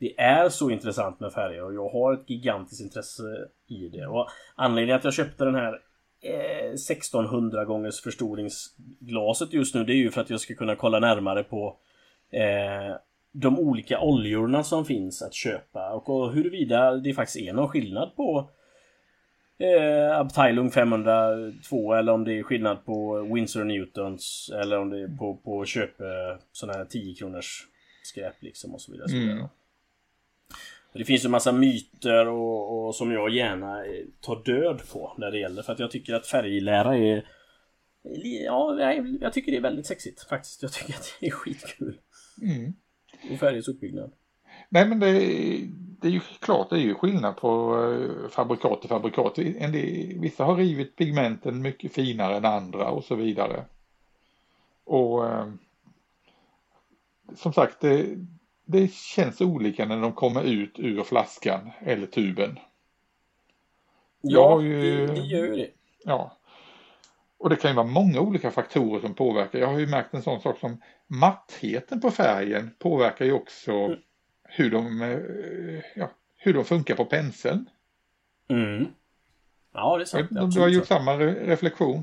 [0.00, 3.22] det är så intressant med färger och jag har ett gigantiskt intresse
[3.68, 4.06] i det.
[4.06, 5.80] Och anledningen att jag köpte den här
[6.22, 10.98] eh, 1600 gångers förstoringsglaset just nu det är ju för att jag ska kunna kolla
[10.98, 11.76] närmare på
[12.30, 12.96] eh,
[13.32, 18.50] de olika oljorna som finns att köpa och huruvida det faktiskt är någon skillnad på
[19.58, 25.16] eh, Abteilung 502 eller om det är skillnad på Windsor Newtons eller om det är
[25.18, 26.06] på, på köp eh,
[26.52, 27.66] sådana här 10 kronors
[28.02, 29.12] skräp liksom och så vidare.
[29.12, 29.48] Mm.
[30.92, 33.84] Det finns ju massa myter och, och, som jag gärna
[34.20, 37.24] tar död på när det gäller för att jag tycker att färglära är
[38.44, 38.80] Ja,
[39.20, 40.62] jag tycker det är väldigt sexigt faktiskt.
[40.62, 41.98] Jag tycker att det är skitkul.
[42.42, 42.72] Mm.
[43.32, 44.12] Och färgens uppbyggnad.
[44.68, 45.10] Nej men det,
[46.00, 49.38] det är ju klart, det är ju skillnad på eh, fabrikat till fabrikat.
[50.20, 53.64] Vissa har rivit pigmenten mycket finare än andra och så vidare.
[54.84, 55.46] Och eh,
[57.34, 58.06] som sagt, det,
[58.70, 62.58] det känns olika när de kommer ut ur flaskan eller tuben.
[64.20, 65.70] Ja, ju, det, gör det.
[66.04, 66.36] Ja.
[67.38, 69.58] Och det kan ju vara många olika faktorer som påverkar.
[69.58, 73.98] Jag har ju märkt en sån sak som mattheten på färgen påverkar ju också mm.
[74.42, 77.68] hur, de, eh, ja, hur de funkar på penseln.
[78.48, 78.86] Mm.
[79.72, 80.54] Ja, det är sant.
[80.54, 82.02] Du har gjort samma reflektion.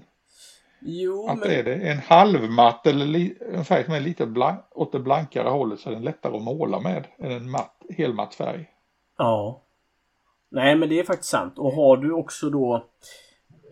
[0.80, 1.52] Jo, att men...
[1.52, 5.80] är det en halvmatt eller en färg som är lite blank, åt det blankare hållet
[5.80, 8.70] så är den lättare att måla med än en matt, helmatt färg.
[9.18, 9.62] Ja.
[10.50, 11.58] Nej men det är faktiskt sant.
[11.58, 12.76] Och har du också då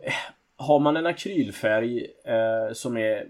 [0.03, 0.13] eh,
[0.57, 3.27] Har man en akrylfärg eh, som är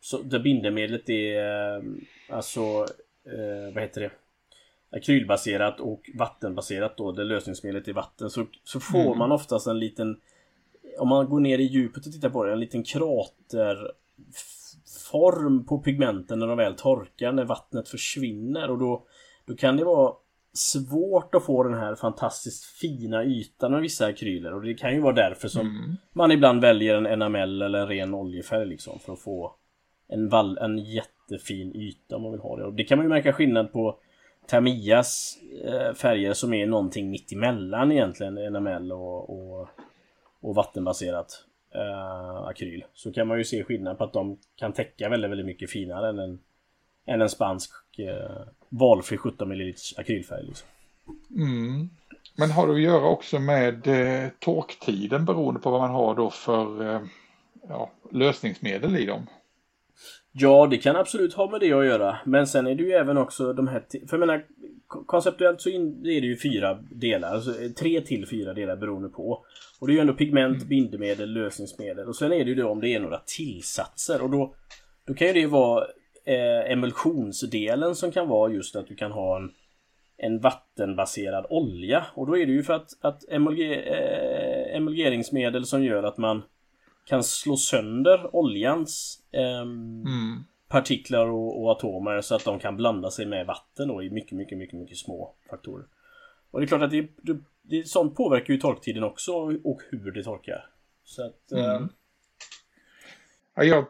[0.00, 1.82] så, Där bindemedlet är eh,
[2.30, 2.60] Alltså
[3.24, 4.10] eh, Vad heter det?
[4.96, 9.18] Akrylbaserat och vattenbaserat då, där lösningsmedlet är vatten så, så får mm.
[9.18, 10.20] man oftast en liten
[10.98, 16.38] om man går ner i djupet och tittar på det, en liten kraterform på pigmenten
[16.38, 19.06] när de väl torkar, när vattnet försvinner och då,
[19.46, 20.14] då kan det vara
[20.52, 25.00] svårt att få den här fantastiskt fina ytan med vissa akryler och det kan ju
[25.00, 25.96] vara därför som mm.
[26.12, 29.54] man ibland väljer en enamell eller en ren oljefärg liksom för att få
[30.08, 32.64] en, val en jättefin yta om man vill ha det.
[32.64, 33.98] Och det kan man ju märka skillnad på
[34.46, 39.68] Tamias eh, färger som är någonting mitt emellan egentligen enamell och, och
[40.40, 45.08] och vattenbaserat eh, akryl så kan man ju se skillnad på att de kan täcka
[45.08, 46.38] väldigt, väldigt mycket finare än en,
[47.06, 50.46] än en spansk eh, valfri 17 ml akrylfärg.
[50.46, 50.68] Liksom.
[51.36, 51.90] Mm.
[52.36, 56.30] Men har det att göra också med eh, torktiden beroende på vad man har då
[56.30, 57.00] för eh,
[57.68, 59.26] ja, lösningsmedel i dem?
[60.32, 62.18] Ja, det kan absolut ha med det att göra.
[62.24, 63.84] Men sen är det ju även också de här...
[63.90, 64.44] För jag menar,
[64.86, 67.34] konceptuellt så är det ju fyra delar.
[67.34, 69.44] Alltså tre till fyra delar beroende på.
[69.80, 70.68] Och det är ju ändå pigment, mm.
[70.68, 72.08] bindemedel, lösningsmedel.
[72.08, 74.22] Och sen är det ju då om det är några tillsatser.
[74.22, 74.54] Och då,
[75.06, 75.84] då kan ju det vara
[76.24, 79.50] eh, emulsionsdelen som kan vara just att du kan ha en,
[80.16, 82.06] en vattenbaserad olja.
[82.14, 86.42] Och då är det ju för att, att emulge, eh, emulgeringsmedel som gör att man
[87.04, 90.44] kan slå sönder oljans eh, mm.
[90.68, 94.32] partiklar och, och, atomer så att de kan blanda sig med vatten då i mycket,
[94.32, 95.86] mycket, mycket, mycket små faktorer.
[96.50, 99.32] Och det är klart att det, det, det, sånt påverkar ju torktiden också
[99.64, 100.66] och hur det torkar.
[101.04, 101.52] Så att...
[101.52, 101.64] Mm.
[101.64, 101.88] Eh...
[103.54, 103.86] Ja, jag,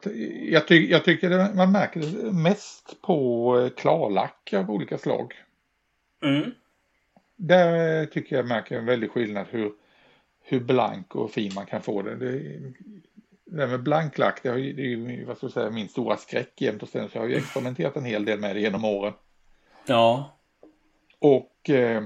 [0.49, 5.35] jag, ty, jag tycker det, man märker det mest på eh, klarlack av olika slag.
[6.23, 6.51] Mm.
[7.37, 9.73] Där tycker jag märker en väldig skillnad hur,
[10.51, 12.17] hur blank och fin man kan få det.
[12.17, 12.59] Det,
[13.45, 16.61] det med blanklack, det, har, det är ju vad ska jag säga, min stora skräck
[16.61, 19.13] jämt och sen så jag har ju experimenterat en hel del med det genom åren.
[19.87, 20.37] Ja.
[21.19, 22.03] Och eh,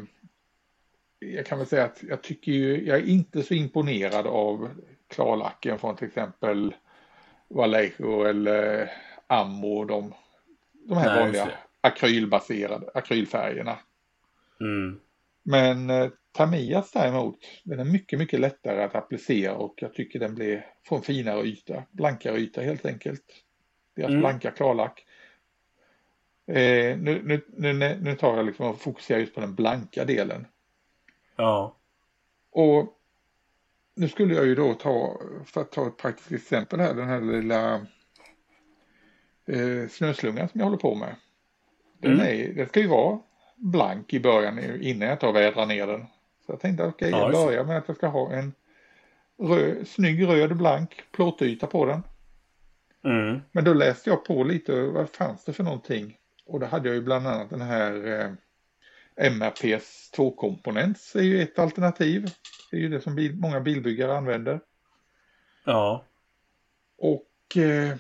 [1.19, 4.71] jag kan väl säga att jag tycker ju, jag är inte så imponerad av
[5.09, 6.75] klarlacken från till exempel
[7.49, 8.91] Vallejo eller
[9.27, 10.15] Ammo, de,
[10.73, 13.79] de här Nej, vanliga akrylbaserade akrylfärgerna.
[14.61, 15.01] Mm.
[15.43, 20.35] Men eh, Tamias däremot, den är mycket, mycket lättare att applicera och jag tycker den
[20.35, 23.25] blir, får en finare yta, blankare yta helt enkelt.
[23.97, 24.21] deras mm.
[24.21, 25.05] blanka klarlack.
[26.47, 27.41] Eh, nu, nu,
[27.73, 30.47] nu, nu tar jag liksom och fokuserar just på den blanka delen.
[31.37, 31.77] Ja.
[32.51, 32.99] Och
[33.95, 37.21] nu skulle jag ju då ta, för att ta ett praktiskt exempel här, den här
[37.21, 37.75] lilla
[39.47, 41.17] eh, snöslungan som jag håller på med.
[41.99, 42.27] Den, mm.
[42.27, 43.19] är, den ska ju vara
[43.57, 46.07] blank i början innan jag tar och vädrar ner den.
[46.47, 48.53] Så jag tänkte okej, okay, jag börjar med att jag ska ha en
[49.39, 52.03] röd, snygg röd blank plåtyta på den.
[53.05, 53.41] Mm.
[53.53, 56.17] Men då läste jag på lite, vad fanns det för någonting?
[56.47, 58.31] Och då hade jag ju bland annat den här eh,
[59.17, 62.31] MRPs tvåkomponents är ju ett alternativ.
[62.71, 64.61] Det är ju det som bil, många bilbyggare använder.
[65.65, 66.05] Ja.
[66.99, 67.97] Och eh,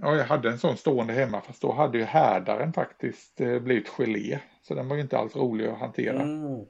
[0.00, 3.88] ja, jag hade en sån stående hemma fast då hade ju härdaren faktiskt eh, blivit
[3.88, 4.38] gelé.
[4.62, 6.22] Så den var ju inte alls rolig att hantera.
[6.22, 6.66] Mm.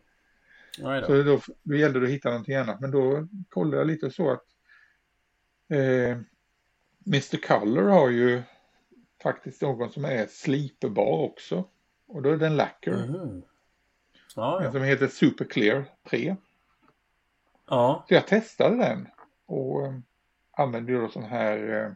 [0.78, 1.06] Då.
[1.06, 2.80] Så då, då gällde det att hitta någonting annat.
[2.80, 4.44] Men då kollade jag lite så att
[5.68, 6.18] eh,
[7.06, 7.46] Mr.
[7.46, 8.42] Color har ju
[9.22, 11.64] faktiskt någon som är sliperbar också.
[12.06, 13.04] Och då är det en lacquer.
[13.04, 13.42] Mm.
[14.36, 14.72] Ja, ja.
[14.72, 16.36] Som heter Super Clear 3.
[17.68, 18.04] Ja.
[18.08, 19.08] Så jag testade den
[19.46, 20.02] och um,
[20.50, 21.92] använde då sån här uh, eh,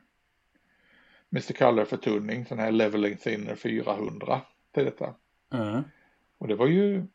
[1.32, 1.52] Mr.
[1.52, 4.40] Color förtunning, sån här Leveling Thinner 400
[4.72, 5.14] till detta.
[5.52, 5.82] Mm.
[6.38, 7.06] Och det var ju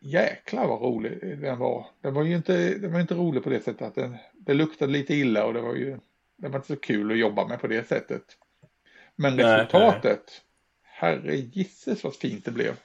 [0.00, 1.86] jäklar vad rolig den var.
[2.00, 4.92] Den var ju inte, den var inte rolig på det sättet att den, det luktade
[4.92, 5.98] lite illa och det var ju
[6.36, 8.22] det var inte så kul att jobba med på det sättet.
[9.16, 10.40] Men nej, resultatet, nej.
[10.82, 12.76] herre gisses vad fint det blev.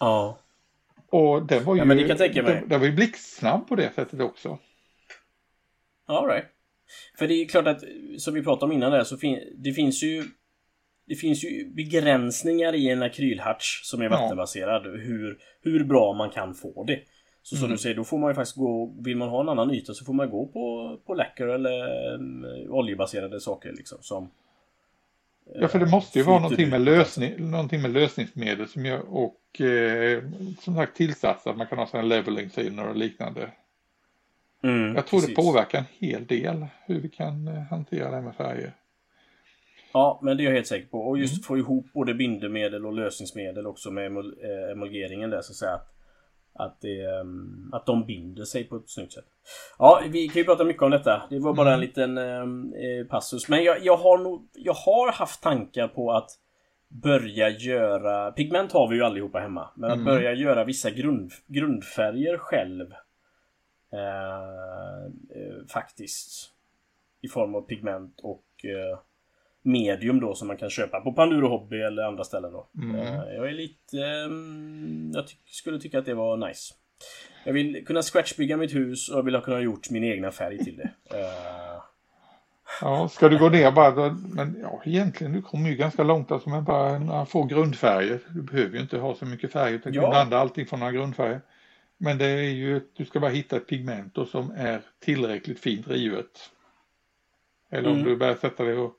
[0.00, 0.38] Ja.
[1.10, 2.54] Och den var ju, ja, men det kan tänka mig.
[2.54, 4.58] Den, den var ju blixtsnabb på det sättet också.
[6.06, 6.46] All right.
[7.18, 7.82] För det är klart att,
[8.18, 10.24] som vi pratade om innan där, så fin det finns ju
[11.08, 14.86] det finns ju begränsningar i en akrylharts som är vattenbaserad.
[14.86, 14.90] Ja.
[14.90, 17.00] Hur, hur bra man kan få det.
[17.42, 17.76] Så som mm.
[17.76, 20.04] du säger, då får man ju faktiskt gå, vill man ha en annan yta så
[20.04, 24.30] får man gå på, på läcker eller um, oljebaserade saker liksom som
[25.54, 29.60] Ja för det måste ju vara någonting med, lösning, någonting med lösningsmedel som gör och
[29.60, 30.22] eh,
[30.60, 33.50] som sagt tillsatser, att man kan ha sådana leveling thinner och liknande.
[34.62, 35.36] Mm, jag tror precis.
[35.36, 38.72] det påverkar en hel del hur vi kan eh, hantera det här med färger.
[39.92, 40.98] Ja, men det är jag helt säker på.
[40.98, 41.42] Och just mm.
[41.42, 45.80] få ihop både bindemedel och lösningsmedel också med eh, emulgeringen där så att säga.
[46.52, 49.24] Att, det, ehm, att de binder sig på ett snyggt sätt.
[49.78, 51.22] Ja, vi kan ju prata mycket om detta.
[51.30, 51.74] Det var bara mm.
[51.74, 53.48] en liten ehm, eh, passus.
[53.48, 56.30] Men jag, jag, har nog, jag har haft tankar på att
[56.88, 58.32] börja göra...
[58.32, 59.70] Pigment har vi ju allihopa hemma.
[59.74, 60.00] Men mm.
[60.00, 62.92] att börja göra vissa grund, grundfärger själv.
[63.92, 65.04] Eh,
[65.40, 66.52] eh, faktiskt.
[67.20, 68.98] I form av pigment och eh,
[69.68, 72.68] medium då som man kan köpa på Panduro Hobby eller andra ställen då.
[72.82, 72.96] Mm.
[72.96, 74.04] Eh, jag är lite...
[74.04, 76.74] Ehm, jag ty skulle tycka att det var nice.
[77.44, 80.58] Jag vill kunna scratchbygga mitt hus och jag vill kunna ha gjort min egna färg
[80.58, 81.16] till det.
[81.16, 81.22] Uh...
[82.80, 86.30] Ja, ska du gå ner bara då, men ja, egentligen du kommer ju ganska långt
[86.30, 88.20] alltså med bara några få grundfärger.
[88.34, 90.02] Du behöver ju inte ha så mycket färger utan ja.
[90.02, 91.40] kan blanda allting från några grundfärger.
[91.98, 95.88] Men det är ju, du ska bara hitta ett pigment då som är tillräckligt fint
[95.88, 96.50] rivet.
[97.70, 97.98] Eller mm.
[97.98, 98.94] om du börjar sätta det och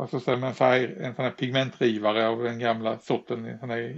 [0.00, 3.46] och så med en färg, en sån här pigmentrivare av den gamla sorten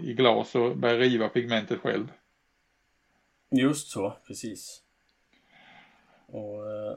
[0.05, 2.13] i glas och börja riva pigmentet själv.
[3.51, 4.83] Just så, precis.
[6.27, 6.63] Och...
[6.63, 6.97] Uh...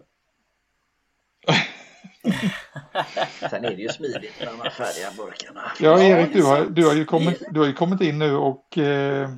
[3.50, 5.72] Sen är det ju smidigt med de här färdiga burkarna.
[5.80, 8.78] Ja, Erik, du har, du har, ju, kommit, du har ju kommit in nu och
[8.78, 9.30] eh,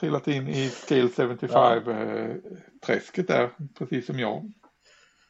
[0.00, 3.34] trillat in i Scale 75-träsket ja.
[3.34, 4.52] eh, där, precis som jag.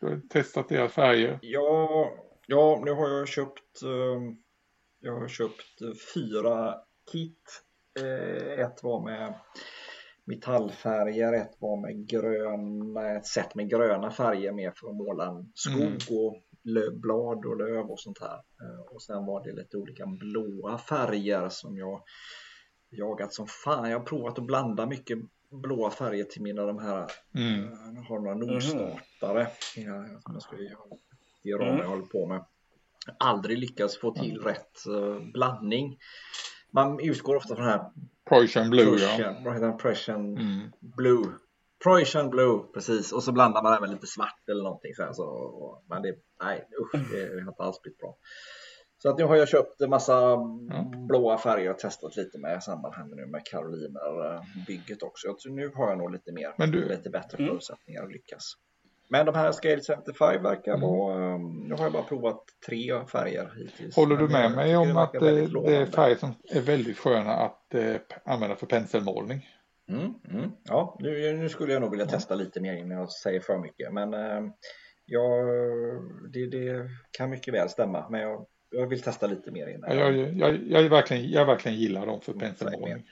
[0.00, 1.38] Du har testat deras färger.
[1.42, 2.12] Ja,
[2.46, 4.36] Ja, nu har jag köpt ehm,
[5.00, 6.74] Jag har köpt fyra
[7.12, 7.62] kit
[8.00, 9.34] eh, Ett var med
[10.24, 15.52] metallfärger, ett var med gröna, ett set med gröna färger med för att måla en
[15.54, 15.98] skog mm.
[16.10, 18.34] och lövblad och löv och sånt här.
[18.34, 22.02] Eh, och sen var det lite olika blåa färger som jag
[22.90, 23.90] jagat som fan.
[23.90, 25.18] Jag har provat att blanda mycket
[25.50, 27.70] blåa färger till mina de här, mm.
[27.94, 30.20] jag har några nordstartare mm.
[30.20, 30.96] som jag ska göra
[31.44, 31.80] i Iran mm.
[31.80, 32.44] jag håller på med.
[33.18, 34.44] Aldrig lyckats få till mm.
[34.44, 35.98] rätt uh, blandning.
[36.70, 37.90] Man utgår ofta från den här
[38.28, 39.58] Prussian Blue, Prussian, ja.
[39.60, 39.78] Vad?
[39.78, 40.70] Prussian mm.
[40.80, 41.24] Blue.
[41.84, 43.12] Prussian Blue, precis.
[43.12, 44.94] Och så blandar man även lite svart eller någonting.
[44.94, 48.16] Så här, så, och, men det, nej usch, det har inte alls blivit bra.
[48.98, 51.06] Så att nu har jag köpt en massa mm.
[51.06, 55.34] blåa färger och testat lite med samband här nu med Karoliner bygget också.
[55.38, 56.88] Så nu har jag nog lite mer, du...
[56.88, 57.50] lite bättre mm.
[57.50, 58.52] förutsättningar att lyckas.
[59.08, 60.88] Men de här Scale 75 verkar mm.
[60.88, 63.96] vara, um, nu har jag bara provat tre färger hittills.
[63.96, 67.74] Håller du med mig om att det, det är färger som är väldigt sköna att
[67.74, 69.48] eh, använda för penselmålning?
[69.88, 70.50] Mm, mm.
[70.64, 73.92] Ja, nu, nu, skulle jag nog vilja testa lite mer innan jag säger för mycket.
[73.92, 74.50] Men eh,
[75.06, 75.46] jag,
[76.32, 79.98] det, det kan mycket väl stämma, men jag, jag vill testa lite mer innan.
[79.98, 83.04] Jag, jag, jag, verkligen, jag verkligen gillar dem för penselmålning.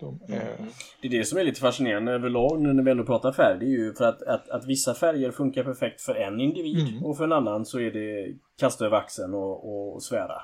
[0.00, 0.56] De är...
[0.58, 0.70] Mm.
[1.00, 3.58] Det är det som är lite fascinerande överlag nu när vi ändå pratar färg.
[3.58, 7.04] Det är ju för att, att, att vissa färger funkar perfekt för en individ mm.
[7.04, 10.42] och för en annan så är det kasta över axeln och, och svära.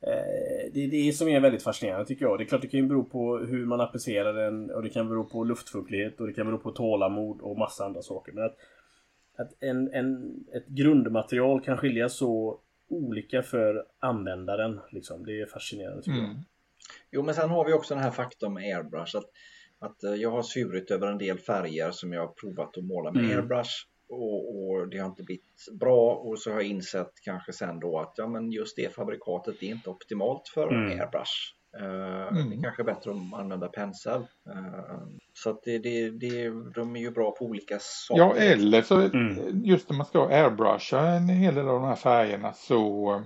[0.00, 2.38] Eh, det är det som är väldigt fascinerande tycker jag.
[2.38, 5.08] Det är klart det kan ju bero på hur man applicerar den och det kan
[5.08, 8.32] bero på luftfuktighet och det kan bero på tålamod och massa andra saker.
[8.32, 8.56] Men att,
[9.38, 14.80] att en, en, ett grundmaterial kan skilja så olika för användaren.
[14.90, 15.24] Liksom.
[15.26, 16.30] Det är fascinerande tycker mm.
[16.30, 16.44] jag.
[17.10, 19.16] Jo, men sen har vi också den här faktorn med airbrush.
[19.16, 19.30] Att,
[19.78, 23.12] att eh, jag har svurit över en del färger som jag har provat att måla
[23.12, 23.36] med mm.
[23.36, 23.72] airbrush.
[24.10, 27.98] Och, och, det har inte blivit bra och så har jag insett kanske sen då
[27.98, 31.00] att ja, men just det fabrikatet är inte optimalt för mm.
[31.00, 31.54] airbrush.
[31.80, 32.50] Uh, mm.
[32.50, 34.20] Det är kanske bättre att använda pensel.
[34.20, 38.20] Uh, så att det, det, det, de är ju bra på olika saker.
[38.20, 39.64] Ja, eller så mm.
[39.64, 43.22] just när man ska airbrusha en hel del av de här färgerna så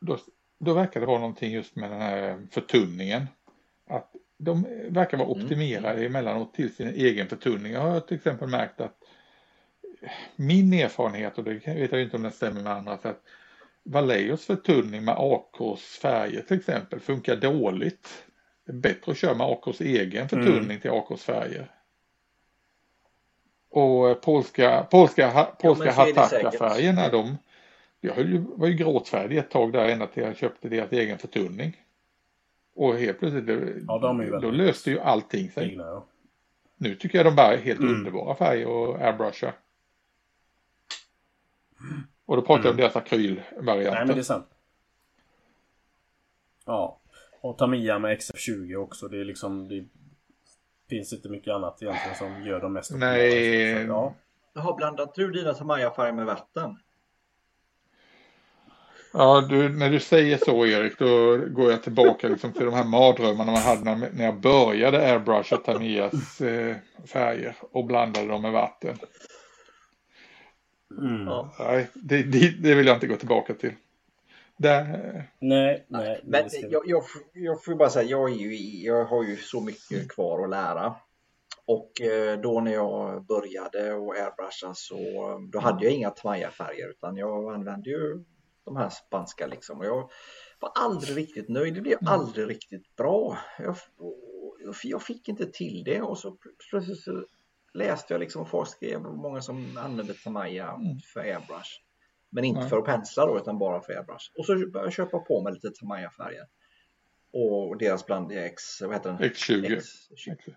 [0.00, 0.18] då,
[0.58, 3.26] då verkar det vara någonting just med den här förtunningen.
[3.86, 5.42] Att de verkar vara mm.
[5.42, 6.06] optimerade mm.
[6.06, 7.72] emellanåt till sin egen förtunning.
[7.72, 8.96] Jag har till exempel märkt att
[10.36, 13.22] min erfarenhet, och det vet jag inte om den stämmer med andra, att
[13.82, 18.24] Valleos förtunning med AKs färger till exempel funkar dåligt.
[18.66, 20.80] Det är bättre att köra med AKs egen förtunning mm.
[20.80, 21.70] till AKs färger.
[23.70, 27.38] Och polska, polska, polska ja, Hataka-färgerna, de
[28.06, 31.76] jag var ju gråtfärdig ett tag där ända till jag köpte deras egen förtunning.
[32.74, 33.48] Och helt plötsligt,
[33.86, 35.70] ja, de då löste ju allting sig.
[35.70, 36.06] Egna, ja.
[36.76, 37.94] Nu tycker jag de bara är helt mm.
[37.94, 39.52] underbara färger att airbrusha.
[42.26, 42.64] Och då pratar mm.
[42.64, 42.82] jag om mm.
[42.82, 43.90] deras akrylvarianter.
[43.90, 44.48] Nej men det är sant.
[46.64, 47.00] Ja.
[47.40, 49.08] Och Tamiya med XF20 också.
[49.08, 49.68] Det är liksom...
[49.68, 49.84] Det
[50.88, 53.86] finns inte mycket annat egentligen som gör dem mest Nej.
[53.86, 54.14] Så, ja.
[54.54, 56.78] Har blandat du dina Tamiya-färger med vatten?
[59.16, 62.84] Ja, du, när du säger så Erik, då går jag tillbaka liksom till de här
[62.84, 68.52] mardrömmarna man hade när, när jag började airbrusha Tamiyas eh, färger och blandade dem med
[68.52, 68.98] vatten.
[70.98, 71.24] Mm.
[71.58, 73.72] Nej, det, det, det, vill jag inte gå tillbaka till.
[74.56, 75.28] Där...
[75.38, 76.20] Nej, nej.
[76.24, 77.02] Men jag, jag,
[77.32, 78.56] jag får bara säga, jag, är ju,
[78.86, 80.94] jag har ju så mycket kvar att lära.
[81.66, 84.98] Och eh, då när jag började och airbrusha så
[85.52, 88.24] då hade jag inga Tamaya-färger utan jag använde ju
[88.64, 89.78] de här spanska liksom.
[89.78, 90.10] Och jag
[90.60, 91.74] var aldrig riktigt nöjd.
[91.74, 92.12] Det blev mm.
[92.12, 93.38] aldrig riktigt bra.
[93.58, 93.76] Jag,
[94.82, 96.36] jag fick inte till det och så
[96.70, 97.24] plötsligt så
[97.74, 100.98] läste jag liksom folk skrev många som använde Tamaya mm.
[100.98, 101.70] för airbrush.
[102.30, 102.68] Men inte Nej.
[102.68, 104.30] för att pensla då utan bara för airbrush.
[104.38, 106.46] Och så började jag köpa på mig lite Tamaya färger.
[107.32, 109.18] Och deras bland X, vad heter den?
[109.18, 109.80] X20.
[110.10, 110.54] X20.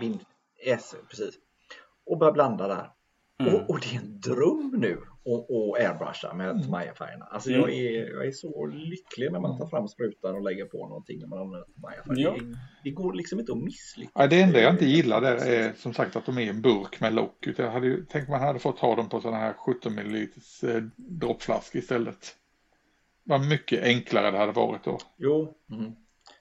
[0.00, 0.24] Bind,
[0.64, 1.34] S, precis.
[2.04, 2.90] Och började blanda där.
[3.42, 3.54] Mm.
[3.54, 6.70] Och, och, det är en dröm nu att airbrusha med mm.
[6.70, 7.24] Maya-färgerna.
[7.24, 7.60] Alltså mm.
[7.60, 11.18] jag, är, jag är så lycklig när man tar fram sprutan och lägger på någonting
[11.20, 12.22] när man använder Maya-färger.
[12.22, 12.30] Ja.
[12.30, 14.12] Det, det, går liksom inte att misslyckas.
[14.14, 17.00] Ja, det enda jag inte gillar där är som sagt att de är en burk
[17.00, 17.48] med lock.
[17.56, 20.28] Jag hade ju tänkt man hade fått ha dem på sådana här 17 ml
[20.62, 22.36] eh, droppflaskor istället.
[23.24, 24.98] Vad mycket enklare det hade varit då.
[25.16, 25.54] Jo.
[25.70, 25.92] Mm.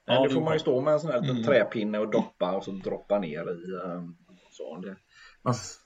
[0.06, 1.44] Ja, nu får man ju stå med en sån här mm.
[1.44, 3.72] träpinne och doppa och så droppa ner i.
[3.86, 4.18] Um,
[4.52, 4.96] så det,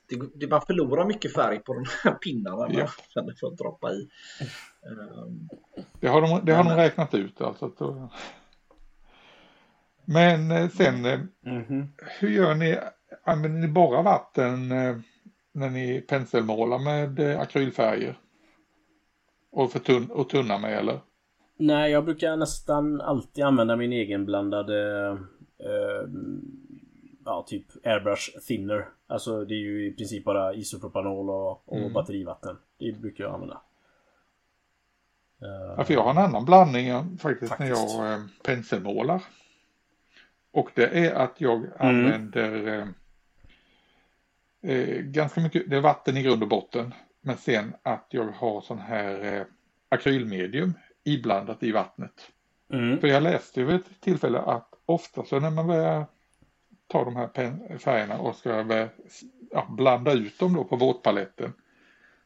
[0.09, 2.87] det, det, man förlorar mycket färg på de här pinnarna ja.
[3.15, 4.09] man för att droppa i.
[4.89, 5.49] Um,
[5.99, 7.71] det har de, det har de räknat ut alltså.
[7.77, 8.09] Då...
[10.05, 11.87] Men eh, sen, mm -hmm.
[12.19, 12.79] hur gör ni?
[13.23, 14.97] Använder ni bara vatten eh,
[15.53, 18.19] när ni penselmålar med akrylfärger?
[19.51, 20.99] Och, för tunn, och tunna med eller?
[21.57, 25.07] Nej, jag brukar nästan alltid använda min egenblandade
[25.59, 26.09] eh,
[27.25, 28.87] ja, typ airbrush thinner.
[29.07, 31.93] Alltså det är ju i princip bara isopropanol och, och mm.
[31.93, 32.57] batterivatten.
[32.79, 33.61] Det brukar jag använda.
[35.77, 37.59] Ja, för jag har en annan blandning faktiskt, faktiskt.
[37.59, 39.23] när jag äh, penselmålar.
[40.51, 41.71] Och det är att jag mm.
[41.77, 42.67] använder
[44.61, 46.93] äh, äh, ganska mycket, det är vatten i grund och botten.
[47.21, 49.45] Men sen att jag har sån här äh,
[49.89, 50.73] akrylmedium
[51.03, 52.31] iblandat i vattnet.
[52.73, 52.99] Mm.
[52.99, 56.05] För jag läste vid ett tillfälle att ofta så när man börjar
[56.87, 57.27] ta de här
[57.77, 58.65] färgerna och ska
[59.51, 61.53] ja, blanda ut dem då på våtpaletten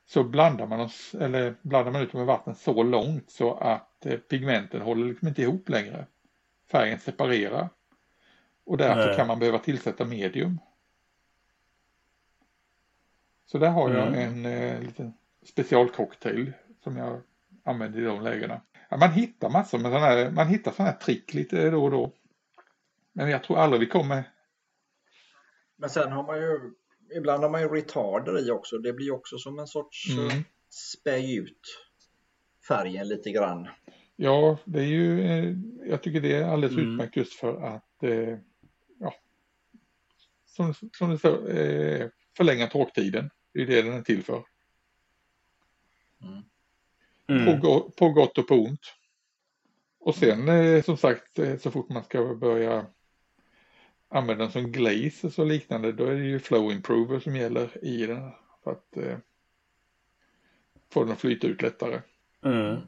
[0.05, 4.05] så blandar man, oss, eller blandar man ut dem med vatten så långt så att
[4.05, 6.05] eh, pigmenten håller liksom inte ihop längre.
[6.72, 7.70] Färgen separerar.
[8.64, 9.16] Och därför Nej.
[9.16, 10.60] kan man behöva tillsätta medium.
[13.45, 14.20] Så där har jag mm.
[14.20, 16.53] en eh, liten specialcocktail
[16.84, 17.22] som jag
[17.64, 18.62] använder i de lägena.
[18.89, 21.91] Ja, man hittar massor med sådana här, man hittar sådana här trick lite då och
[21.91, 22.12] då.
[23.14, 24.24] Men jag tror aldrig vi kommer
[25.80, 26.73] men sen har man ju
[27.15, 28.77] ibland har man ju retarder i också.
[28.77, 30.27] Det blir också som en sorts mm.
[30.27, 30.34] Eh,
[30.69, 31.61] späj ut
[32.67, 33.67] färgen lite grann.
[34.15, 35.55] Ja, det är ju, eh,
[35.89, 36.91] jag tycker det är alldeles mm.
[36.91, 38.38] utmärkt just för att, eh,
[38.99, 39.13] ja,
[40.45, 42.07] som, som det står, eh,
[42.38, 43.30] förlänga torktiden.
[43.53, 44.43] Det är det den är till för.
[47.30, 47.61] Mm.
[47.61, 48.93] På, på gott och på ont.
[49.99, 52.86] Och sen eh, som sagt så fort man ska börja
[54.10, 58.05] använda den som glaze och liknande då är det ju flow improver som gäller i
[58.05, 58.32] den
[58.64, 59.18] för att eh,
[60.93, 62.01] få den att flyta ut lättare.
[62.45, 62.82] Mm.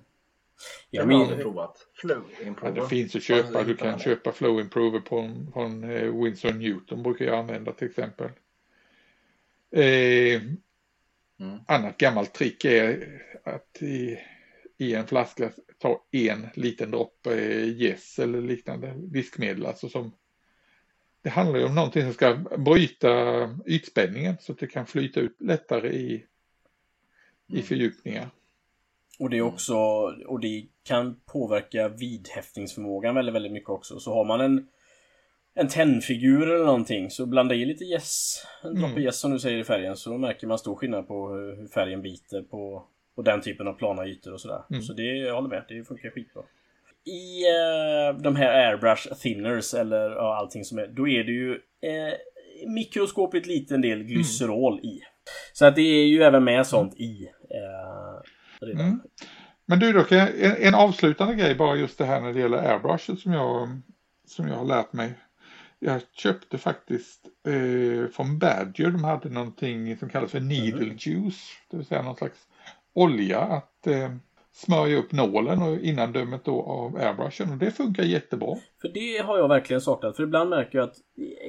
[0.89, 2.75] Jag har aldrig provat flow improver.
[2.75, 3.63] Ja, det finns att köpa.
[3.63, 8.29] Du kan köpa flow improver på, från eh, Winsor Newton brukar jag använda till exempel.
[9.71, 10.41] Eh,
[11.39, 11.59] mm.
[11.67, 13.07] Annat gammalt trick är
[13.43, 14.19] att i,
[14.77, 19.65] i en flaska ta en liten droppe gäss eller liknande viskmedel.
[19.65, 20.11] Alltså som,
[21.21, 23.09] det handlar ju om någonting som ska bryta
[23.65, 26.25] ytspänningen så att det kan flyta ut lättare i,
[27.47, 27.63] i mm.
[27.63, 28.29] fördjupningar.
[29.19, 29.75] Och det är också,
[30.27, 33.99] och det kan påverka vidhäftningsförmågan väldigt, väldigt mycket också.
[33.99, 34.67] Så har man en
[35.53, 39.03] en tennfigur eller någonting så blanda i lite gäss, en droppe mm.
[39.03, 42.41] gäss som du säger i färgen så märker man stor skillnad på hur färgen biter
[42.41, 44.63] på och den typen av plana ytor och sådär.
[44.69, 44.81] Mm.
[44.81, 46.43] Så det, jag håller med, det funkar skitbra.
[47.05, 51.51] I uh, de här airbrush thinners eller uh, allting som är, då är det ju
[51.51, 52.13] uh,
[52.67, 54.85] mikroskopigt liten del glycerol mm.
[54.85, 55.01] i.
[55.53, 57.29] Så att det är ju även med sånt i.
[58.63, 59.01] Uh, mm.
[59.65, 63.15] Men du dock, en, en avslutande grej bara just det här när det gäller airbrush
[63.15, 63.81] som jag,
[64.27, 65.13] som jag har lärt mig.
[65.79, 70.97] Jag köpte faktiskt eh, från Badger, de hade någonting som kallas för needle mm.
[70.99, 71.49] juice.
[71.69, 72.39] Det vill säga någon slags
[72.93, 74.15] olja att eh,
[74.53, 78.55] smörja upp nålen och innandömet då av airbrushen och det funkar jättebra.
[78.81, 80.97] För det har jag verkligen saknat för ibland märker jag att,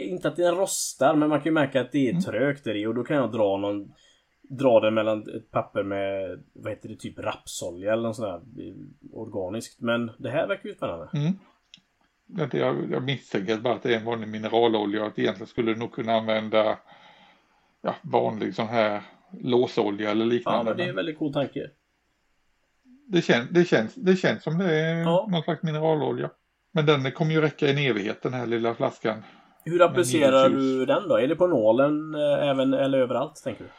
[0.01, 2.23] inte att den rostar men man kan ju märka att det är mm.
[2.23, 3.93] trögt där i och då kan jag dra någon
[4.59, 8.75] Dra den mellan ett papper med vad heter det, typ rapsolja eller något sånt där
[9.13, 9.81] organiskt.
[9.81, 11.09] Men det här verkar ju spännande.
[11.15, 11.33] Mm.
[12.53, 15.79] Jag, jag misstänker bara att det är en vanlig mineralolja och att egentligen skulle du
[15.79, 16.79] nog kunna använda
[17.83, 19.03] ja, vanlig sån här
[19.41, 20.59] låsolja eller liknande.
[20.59, 21.71] Ja, men det är en väldigt cool tanke.
[23.07, 25.29] Det, kän, det, känns, det känns som det är ja.
[25.31, 26.31] någon slags mineralolja.
[26.73, 29.23] Men den kommer ju räcka en evighet den här lilla flaskan.
[29.65, 31.17] Hur applicerar du den då?
[31.17, 33.71] Är det på nålen eh, även eller överallt tänker du?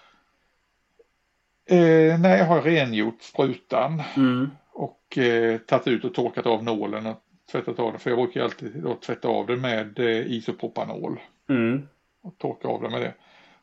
[1.76, 4.50] Eh, nej, jag har rengjort sprutan mm.
[4.72, 7.18] och eh, tagit ut och torkat av nålen och
[7.52, 8.00] tvättat av den.
[8.00, 11.20] För jag brukar alltid då tvätta av den med eh, isopropanol.
[11.50, 11.88] Mm.
[12.24, 13.14] Och torka av den med det.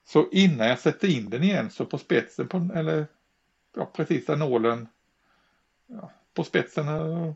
[0.04, 3.06] Så innan jag sätter in den igen så på spetsen på, eller
[3.76, 4.88] ja, precis där nålen
[5.90, 7.32] ja, på spetsen eh,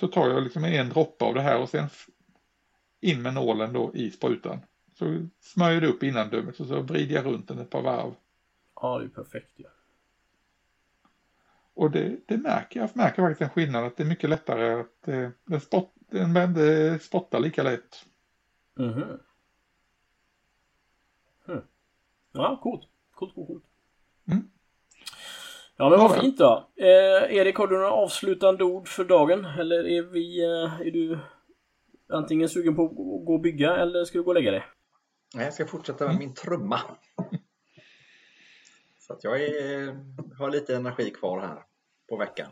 [0.00, 1.88] så tar jag liksom en droppe av det här och sen
[3.00, 4.60] in med nålen då i sprutan.
[4.98, 8.14] Så smörjer det upp innandömet och så vrider jag runt den ett par varv.
[8.74, 9.64] Ja, det är perfekt ju.
[9.64, 9.70] Ja.
[11.74, 15.08] Och det, det, märker jag, märker faktiskt en skillnad att det är mycket lättare att
[15.08, 18.04] eh, den, spott, den spottar lika lätt.
[18.78, 19.18] Mm -hmm.
[22.32, 22.88] Ja, coolt.
[23.14, 23.64] Coolt, coolt, coolt.
[24.26, 24.50] Mm.
[25.80, 26.68] Ja, men vad fint då.
[26.76, 29.44] Eh, Erik, har du några avslutande ord för dagen?
[29.44, 30.44] Eller är vi...
[30.44, 31.18] Eh, är du
[32.08, 34.64] antingen sugen på att gå och bygga eller ska du gå och lägga dig?
[35.34, 36.26] Nej, jag ska fortsätta med mm.
[36.26, 36.80] min trumma.
[38.98, 39.96] Så att jag är,
[40.38, 41.62] har lite energi kvar här
[42.08, 42.50] på veckan.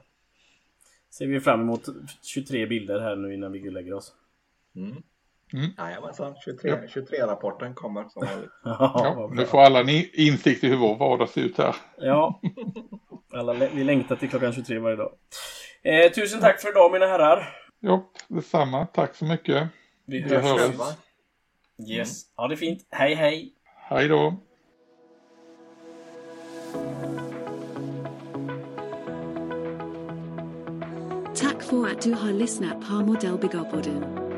[1.10, 1.84] Ser vi fram emot
[2.22, 4.12] 23 bilder här nu innan vi lägger oss.
[4.76, 5.02] Mm.
[5.52, 5.70] Mm.
[5.78, 8.50] Jajamensan, 23, 23 rapporten kommer som vanligt.
[8.64, 11.76] ja, nu får alla ni insikt i hur vår vardag ser ut här.
[11.96, 12.40] ja,
[13.38, 15.12] alla, vi längtar till klockan 23 varje dag.
[15.82, 17.56] Eh, tusen tack för idag mina herrar.
[17.80, 18.86] Ja, detsamma.
[18.86, 19.68] Tack så mycket.
[20.06, 20.30] Vi hörs.
[20.30, 20.96] Vi hörs.
[21.88, 22.86] Yes, ha det fint.
[22.90, 23.52] Hej hej.
[23.76, 24.36] Hej då.
[31.34, 34.28] Tack för att du har lyssnat på Modellbyggarpodden.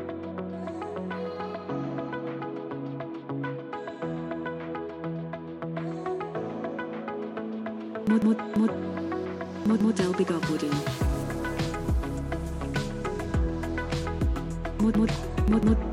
[8.11, 8.90] mod, mod, mod,
[9.65, 10.71] mod, modellbyggarpodden.
[14.81, 15.09] Mod, mod,
[15.49, 15.90] mod, mod,